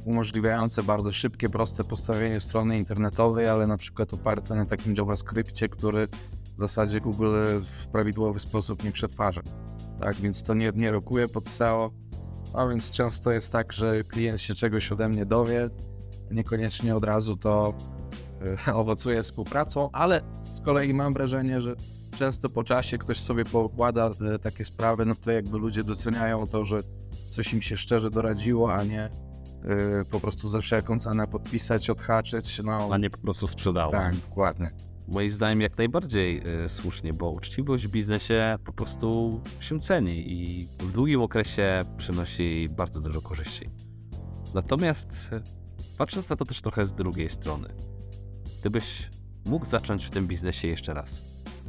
umożliwiające 0.06 0.84
bardzo 0.84 1.12
szybkie, 1.12 1.50
proste 1.50 1.84
postawienie 1.84 2.40
strony 2.40 2.78
internetowej, 2.78 3.48
ale 3.50 3.68
na 3.68 3.78
przykład 3.78 4.14
oparte 4.14 4.56
na 4.56 4.66
takim 4.66 4.96
JavaScriptie, 4.98 5.70
który 5.70 6.08
w 6.58 6.60
zasadzie 6.60 7.00
Google 7.00 7.36
w 7.64 7.88
prawidłowy 7.88 8.40
sposób 8.40 8.84
nie 8.84 8.92
przetwarza. 8.92 9.42
Tak, 10.00 10.16
więc 10.16 10.44
to 10.44 10.54
nie, 10.54 10.72
nie 10.76 10.92
rokuje 10.92 11.28
pod 11.28 11.48
SEO, 11.48 11.92
a 12.54 12.68
więc 12.68 12.92
często 12.92 13.32
jest 13.32 13.52
tak, 13.52 13.74
że 13.74 14.04
klient 14.04 14.42
się 14.42 14.54
czegoś 14.54 14.92
ode 14.92 15.10
mnie 15.10 15.26
dowie, 15.26 15.70
niekoniecznie 16.32 16.96
od 16.96 17.06
razu 17.06 17.36
to 17.36 17.74
e, 18.68 18.74
owocuje 18.82 19.24
współpracą, 19.24 19.90
ale 19.92 20.22
z 20.42 20.62
kolei 20.62 20.94
mam 20.94 21.14
wrażenie, 21.14 21.62
że 21.62 21.76
często 22.18 22.50
po 22.50 22.64
czasie 22.64 22.98
ktoś 22.98 23.20
sobie 23.20 23.46
poukłada 23.46 24.10
e, 24.36 24.40
takie 24.40 24.66
sprawy, 24.66 25.06
no 25.06 25.16
to 25.16 25.32
jakby 25.32 25.58
ludzie 25.58 25.84
doceniają 25.84 26.48
to, 26.48 26.66
że 26.66 26.80
coś 27.30 27.54
im 27.54 27.62
się 27.62 27.78
szczerze 27.78 28.10
doradziło, 28.10 28.74
a 28.74 28.84
nie 28.84 29.10
yy, 29.64 30.06
po 30.12 30.20
prostu 30.20 30.48
za 30.48 30.62
wszelką 30.62 31.00
cenę 31.00 31.28
podpisać, 31.28 31.90
odhaczyć. 31.90 32.62
No, 32.64 32.90
a 32.92 32.98
nie 32.98 33.10
po 33.10 33.18
prostu 33.18 33.48
sprzedało. 33.48 33.92
Tak, 33.92 34.16
dokładnie 34.16 34.89
moim 35.12 35.32
zdaniem 35.32 35.62
jak 35.62 35.78
najbardziej 35.78 36.42
y, 36.66 36.70
słusznie, 36.70 37.14
bo 37.14 37.32
uczciwość 37.32 37.88
w 37.88 37.92
biznesie 37.92 38.58
po 38.66 38.74
prostu 38.74 39.42
się 39.60 39.80
ceni 39.80 40.34
i 40.34 40.68
w 40.80 40.92
długim 40.92 41.22
okresie 41.22 41.80
przynosi 41.98 42.70
bardzo 42.70 43.02
dużo 43.02 43.22
korzyści. 43.22 43.70
Natomiast 44.54 45.10
e, 45.32 45.42
patrząc 45.98 46.30
na 46.30 46.36
to 46.36 46.46
też 46.46 46.62
trochę 46.62 46.88
z 46.88 46.94
drugiej 46.94 47.30
strony, 47.30 47.68
gdybyś 48.60 49.10
mógł 49.46 49.66
zacząć 49.66 50.06
w 50.06 50.10
tym 50.10 50.28
biznesie 50.28 50.68
jeszcze 50.68 50.94
raz, 50.94 51.22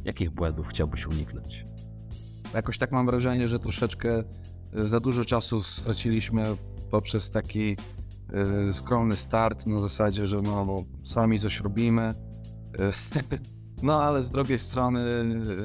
Jakich 0.05 0.29
błędów 0.29 0.67
chciałbyś 0.67 1.07
uniknąć? 1.07 1.65
Jakoś 2.53 2.77
tak 2.77 2.91
mam 2.91 3.05
wrażenie, 3.05 3.47
że 3.47 3.59
troszeczkę 3.59 4.23
y, 4.79 4.89
za 4.89 4.99
dużo 4.99 5.25
czasu 5.25 5.63
straciliśmy 5.63 6.43
poprzez 6.91 7.31
taki 7.31 7.77
skromny 8.71 9.15
start 9.15 9.67
na 9.67 9.79
zasadzie, 9.79 10.27
że 10.27 10.41
no 10.41 10.85
sami 11.03 11.39
coś 11.39 11.59
robimy. 11.59 12.13
No 13.83 14.03
ale 14.03 14.23
z 14.23 14.29
drugiej 14.29 14.59
strony, 14.59 14.99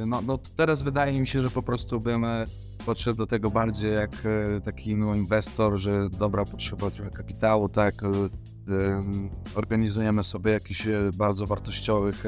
no, 0.07 0.23
no 0.23 0.39
teraz 0.57 0.83
wydaje 0.83 1.21
mi 1.21 1.27
się, 1.27 1.43
że 1.43 1.51
po 1.51 1.63
prostu 1.63 2.01
bym 2.01 2.25
y, 2.25 2.47
podszedł 2.87 3.19
do 3.19 3.27
tego 3.27 3.51
bardziej 3.51 3.95
jak 3.95 4.13
y, 4.27 4.61
taki 4.65 4.97
no, 4.97 5.15
inwestor, 5.15 5.79
że 5.79 6.11
dobra, 6.11 6.45
potrzeba 6.45 6.91
kapitału, 7.13 7.69
tak, 7.69 7.95
organizujemy 9.55 10.25
sobie 10.25 10.53
jakichś 10.53 10.87
bardzo 11.17 11.47
wartościowych, 11.47 12.25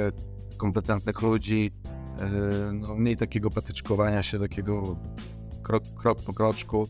kompetentnych 0.56 1.22
ludzi, 1.22 1.72
no, 2.72 2.94
mniej 2.94 3.16
takiego 3.16 3.50
patyczkowania 3.50 4.22
się, 4.22 4.38
takiego 4.38 4.96
krok, 5.62 5.82
krok 5.96 6.22
po 6.22 6.32
kroczku, 6.32 6.88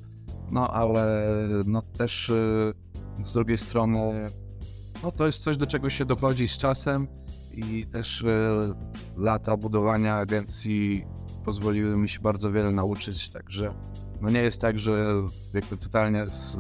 no 0.51 0.70
ale 0.70 1.27
no 1.66 1.83
też 1.83 2.33
z 3.22 3.33
drugiej 3.33 3.59
strony 3.59 4.27
no, 5.03 5.12
to 5.12 5.27
jest 5.27 5.42
coś, 5.42 5.57
do 5.57 5.66
czego 5.66 5.90
się 5.90 6.05
dochodzi 6.05 6.48
z 6.48 6.59
czasem 6.59 7.09
i 7.59 7.87
też 7.87 8.25
lata 9.16 9.57
budowania 9.57 10.14
agencji 10.14 11.05
pozwoliły 11.44 11.97
mi 11.97 12.09
się 12.09 12.21
bardzo 12.21 12.53
wiele 12.53 12.73
nauczyć, 12.73 13.31
także 13.31 13.75
no 14.21 14.31
nie 14.31 14.40
jest 14.40 14.61
tak, 14.61 14.81
że 14.81 15.14
jakby 15.55 15.77
totalnie 15.77 16.27
z, 16.27 16.59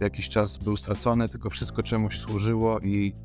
jakiś 0.00 0.28
czas 0.28 0.56
był 0.56 0.76
stracony, 0.76 1.28
tylko 1.28 1.50
wszystko 1.50 1.82
czemuś 1.82 2.18
służyło 2.18 2.80
i 2.80 3.16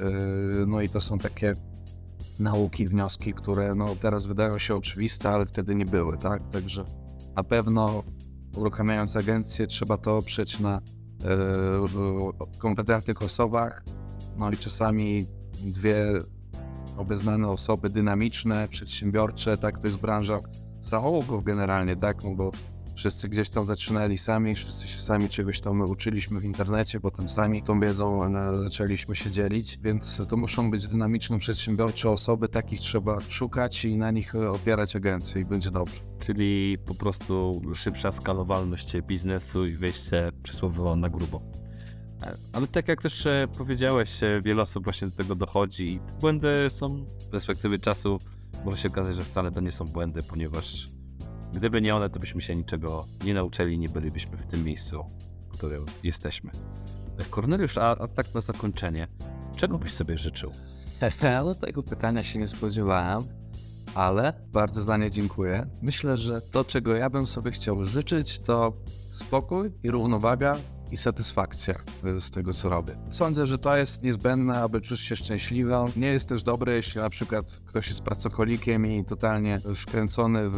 yy, 0.00 0.66
no 0.66 0.80
i 0.80 0.88
to 0.88 1.00
są 1.00 1.18
takie 1.18 1.54
nauki, 2.38 2.86
wnioski, 2.86 3.34
które 3.34 3.74
no 3.74 3.96
teraz 3.96 4.26
wydają 4.26 4.58
się 4.58 4.76
oczywiste, 4.76 5.28
ale 5.28 5.46
wtedy 5.46 5.74
nie 5.74 5.86
były, 5.86 6.18
tak? 6.18 6.48
Także 6.50 6.84
na 7.36 7.44
pewno 7.44 8.02
uruchamiając 8.56 9.16
agencję 9.16 9.66
trzeba 9.66 9.96
to 9.96 10.16
oprzeć 10.16 10.60
na 10.60 10.80
kompetentnych 12.58 13.22
osobach, 13.22 13.84
no 14.36 14.50
i 14.50 14.56
czasami 14.56 15.26
dwie 15.64 16.18
obeznane 17.00 17.48
osoby 17.48 17.88
dynamiczne, 17.88 18.68
przedsiębiorcze, 18.68 19.56
tak, 19.56 19.78
to 19.78 19.86
jest 19.86 19.98
branża 19.98 20.40
załogów 20.80 21.44
generalnie, 21.44 21.96
tak, 21.96 22.24
no 22.24 22.34
bo 22.34 22.50
wszyscy 23.00 23.28
gdzieś 23.28 23.50
tam 23.50 23.64
zaczynali 23.64 24.18
sami, 24.18 24.54
wszyscy 24.54 24.88
się 24.88 24.98
sami 24.98 25.28
czegoś 25.28 25.60
tam 25.60 25.80
uczyliśmy 25.80 26.40
w 26.40 26.44
internecie, 26.44 27.00
potem 27.00 27.28
sami 27.28 27.62
tą 27.62 27.80
wiedzą 27.80 28.24
e, 28.24 28.54
zaczęliśmy 28.54 29.16
się 29.16 29.30
dzielić, 29.30 29.78
więc 29.82 30.22
to 30.28 30.36
muszą 30.36 30.70
być 30.70 30.86
dynamiczne, 30.86 31.38
przedsiębiorcze 31.38 32.10
osoby, 32.10 32.48
takich 32.48 32.80
trzeba 32.80 33.20
szukać 33.20 33.84
i 33.84 33.96
na 33.96 34.10
nich 34.10 34.34
opierać 34.34 34.96
agencję 34.96 35.40
i 35.42 35.44
będzie 35.44 35.70
dobrze. 35.70 36.00
Czyli 36.18 36.78
po 36.78 36.94
prostu 36.94 37.62
szybsza 37.74 38.12
skalowalność 38.12 39.00
biznesu 39.00 39.66
i 39.66 39.72
wejście 39.72 40.32
przysłowiowo 40.42 40.96
na 40.96 41.08
grubo. 41.08 41.42
Ale 42.52 42.66
tak 42.66 42.88
jak 42.88 43.02
też 43.02 43.26
e, 43.26 43.48
powiedziałeś, 43.58 44.22
e, 44.22 44.40
wiele 44.42 44.62
osób 44.62 44.84
właśnie 44.84 45.08
do 45.08 45.16
tego 45.16 45.34
dochodzi 45.34 45.94
i 45.94 46.00
błędy 46.20 46.70
są 46.70 47.06
z 47.18 47.24
perspektywy 47.24 47.78
czasu 47.78 48.18
może 48.64 48.78
się 48.78 48.88
okazać, 48.88 49.16
że 49.16 49.24
wcale 49.24 49.50
to 49.50 49.60
nie 49.60 49.72
są 49.72 49.84
błędy, 49.84 50.22
ponieważ 50.22 50.86
gdyby 51.52 51.80
nie 51.80 51.96
one, 51.96 52.10
to 52.10 52.20
byśmy 52.20 52.40
się 52.40 52.54
niczego 52.54 53.06
nie 53.24 53.34
nauczyli, 53.34 53.78
nie 53.78 53.88
bylibyśmy 53.88 54.36
w 54.36 54.46
tym 54.46 54.64
miejscu, 54.64 55.04
w 55.48 55.58
którym 55.58 55.86
jesteśmy. 56.02 56.50
Korneliusz, 57.30 57.78
a, 57.78 57.90
a 57.98 58.08
tak 58.08 58.34
na 58.34 58.40
zakończenie, 58.40 59.08
czego 59.56 59.78
byś 59.78 59.92
sobie 59.92 60.18
życzył? 60.18 60.52
Ale 61.22 61.54
tego 61.66 61.82
pytania 61.82 62.24
się 62.24 62.38
nie 62.38 62.48
spodziewałem, 62.48 63.22
ale 63.94 64.32
bardzo 64.52 64.82
za 64.82 64.96
nie 64.96 65.10
dziękuję. 65.10 65.66
Myślę, 65.82 66.16
że 66.16 66.40
to, 66.40 66.64
czego 66.64 66.94
ja 66.94 67.10
bym 67.10 67.26
sobie 67.26 67.50
chciał 67.50 67.84
życzyć, 67.84 68.38
to 68.38 68.72
spokój 69.10 69.72
i 69.82 69.90
równowaga 69.90 70.56
i 70.92 70.96
satysfakcja 70.96 71.74
z 72.20 72.30
tego, 72.30 72.52
co 72.52 72.68
robię. 72.68 72.96
Sądzę, 73.10 73.46
że 73.46 73.58
to 73.58 73.76
jest 73.76 74.02
niezbędne, 74.02 74.62
aby 74.62 74.80
czuć 74.80 75.00
się 75.00 75.16
szczęśliwą. 75.16 75.88
Nie 75.96 76.06
jest 76.06 76.28
też 76.28 76.42
dobre, 76.42 76.74
jeśli 76.76 77.00
na 77.00 77.10
przykład 77.10 77.60
ktoś 77.66 77.88
jest 77.88 78.02
pracokolikiem 78.02 78.86
i 78.86 79.04
totalnie 79.04 79.60
wkręcony 79.76 80.50
w, 80.50 80.56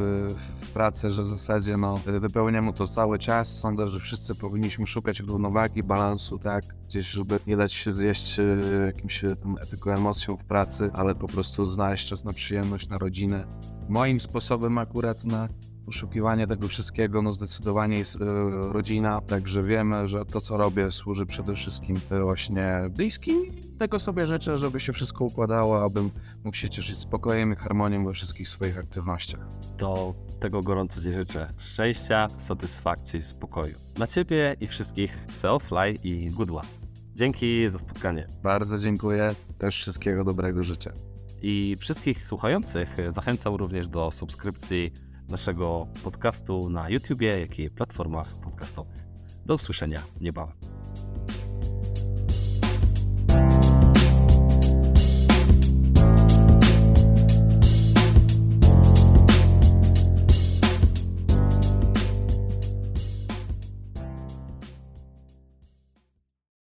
w 0.60 0.70
pracę, 0.70 1.10
że 1.10 1.22
w 1.22 1.28
zasadzie 1.28 1.76
no, 1.76 1.96
wypełnia 2.06 2.62
mu 2.62 2.72
to 2.72 2.88
cały 2.88 3.18
czas. 3.18 3.58
Sądzę, 3.58 3.88
że 3.88 4.00
wszyscy 4.00 4.34
powinniśmy 4.34 4.86
szukać 4.86 5.20
równowagi, 5.20 5.82
balansu, 5.82 6.38
tak, 6.38 6.64
gdzieś, 6.88 7.06
żeby 7.06 7.38
nie 7.46 7.56
dać 7.56 7.72
się 7.72 7.92
zjeść 7.92 8.38
e, 8.38 8.44
jakimś 8.86 9.24
e, 9.24 9.36
tylko 9.70 9.94
emocjom 9.94 10.38
w 10.38 10.44
pracy, 10.44 10.90
ale 10.94 11.14
po 11.14 11.26
prostu 11.26 11.64
znaleźć 11.64 12.08
czas 12.08 12.24
na 12.24 12.32
przyjemność, 12.32 12.88
na 12.88 12.98
rodzinę. 12.98 13.46
Moim 13.88 14.20
sposobem 14.20 14.78
akurat 14.78 15.24
na 15.24 15.48
poszukiwanie 15.86 16.46
tego 16.46 16.68
wszystkiego, 16.68 17.22
no 17.22 17.30
zdecydowanie 17.30 17.98
jest 17.98 18.16
e, 18.16 18.24
rodzina, 18.72 19.20
także 19.20 19.62
wiemy, 19.62 20.08
że 20.08 20.24
to, 20.24 20.40
co 20.40 20.56
robię, 20.56 20.90
służy 20.90 21.26
przede 21.26 21.54
wszystkim 21.54 21.96
właśnie 22.22 22.72
bliskim. 22.90 23.52
Tego 23.78 24.00
sobie 24.00 24.26
życzę, 24.26 24.58
żeby 24.58 24.80
się 24.80 24.92
wszystko 24.92 25.24
układało, 25.24 25.84
abym 25.84 26.10
mógł 26.44 26.56
się 26.56 26.70
cieszyć 26.70 26.98
spokojem 26.98 27.52
i 27.52 27.56
harmonią 27.56 28.04
we 28.04 28.12
wszystkich 28.12 28.48
swoich 28.48 28.78
aktywnościach. 28.78 29.48
To 29.76 30.14
tego 30.40 30.60
gorąco 30.60 31.00
Ci 31.02 31.12
życzę. 31.12 31.52
Szczęścia, 31.58 32.26
satysfakcji, 32.38 33.22
spokoju. 33.22 33.74
Dla 33.94 34.06
Ciebie 34.06 34.56
i 34.60 34.66
wszystkich 34.66 35.18
Selfly 35.32 35.94
i 36.04 36.30
Good 36.30 36.50
One. 36.50 36.68
Dzięki 37.14 37.70
za 37.70 37.78
spotkanie. 37.78 38.26
Bardzo 38.42 38.78
dziękuję. 38.78 39.30
Też 39.58 39.76
wszystkiego 39.76 40.24
dobrego 40.24 40.62
życzę. 40.62 40.92
I 41.42 41.76
wszystkich 41.80 42.26
słuchających 42.26 42.96
zachęcam 43.08 43.54
również 43.54 43.88
do 43.88 44.10
subskrypcji 44.10 44.92
naszego 45.28 45.86
podcastu 46.04 46.70
na 46.70 46.88
YouTubie, 46.88 47.40
jak 47.40 47.58
i 47.58 47.70
platformach 47.70 48.40
podcastowych. 48.40 49.04
Do 49.46 49.54
usłyszenia 49.54 50.02
niebawem. 50.20 50.81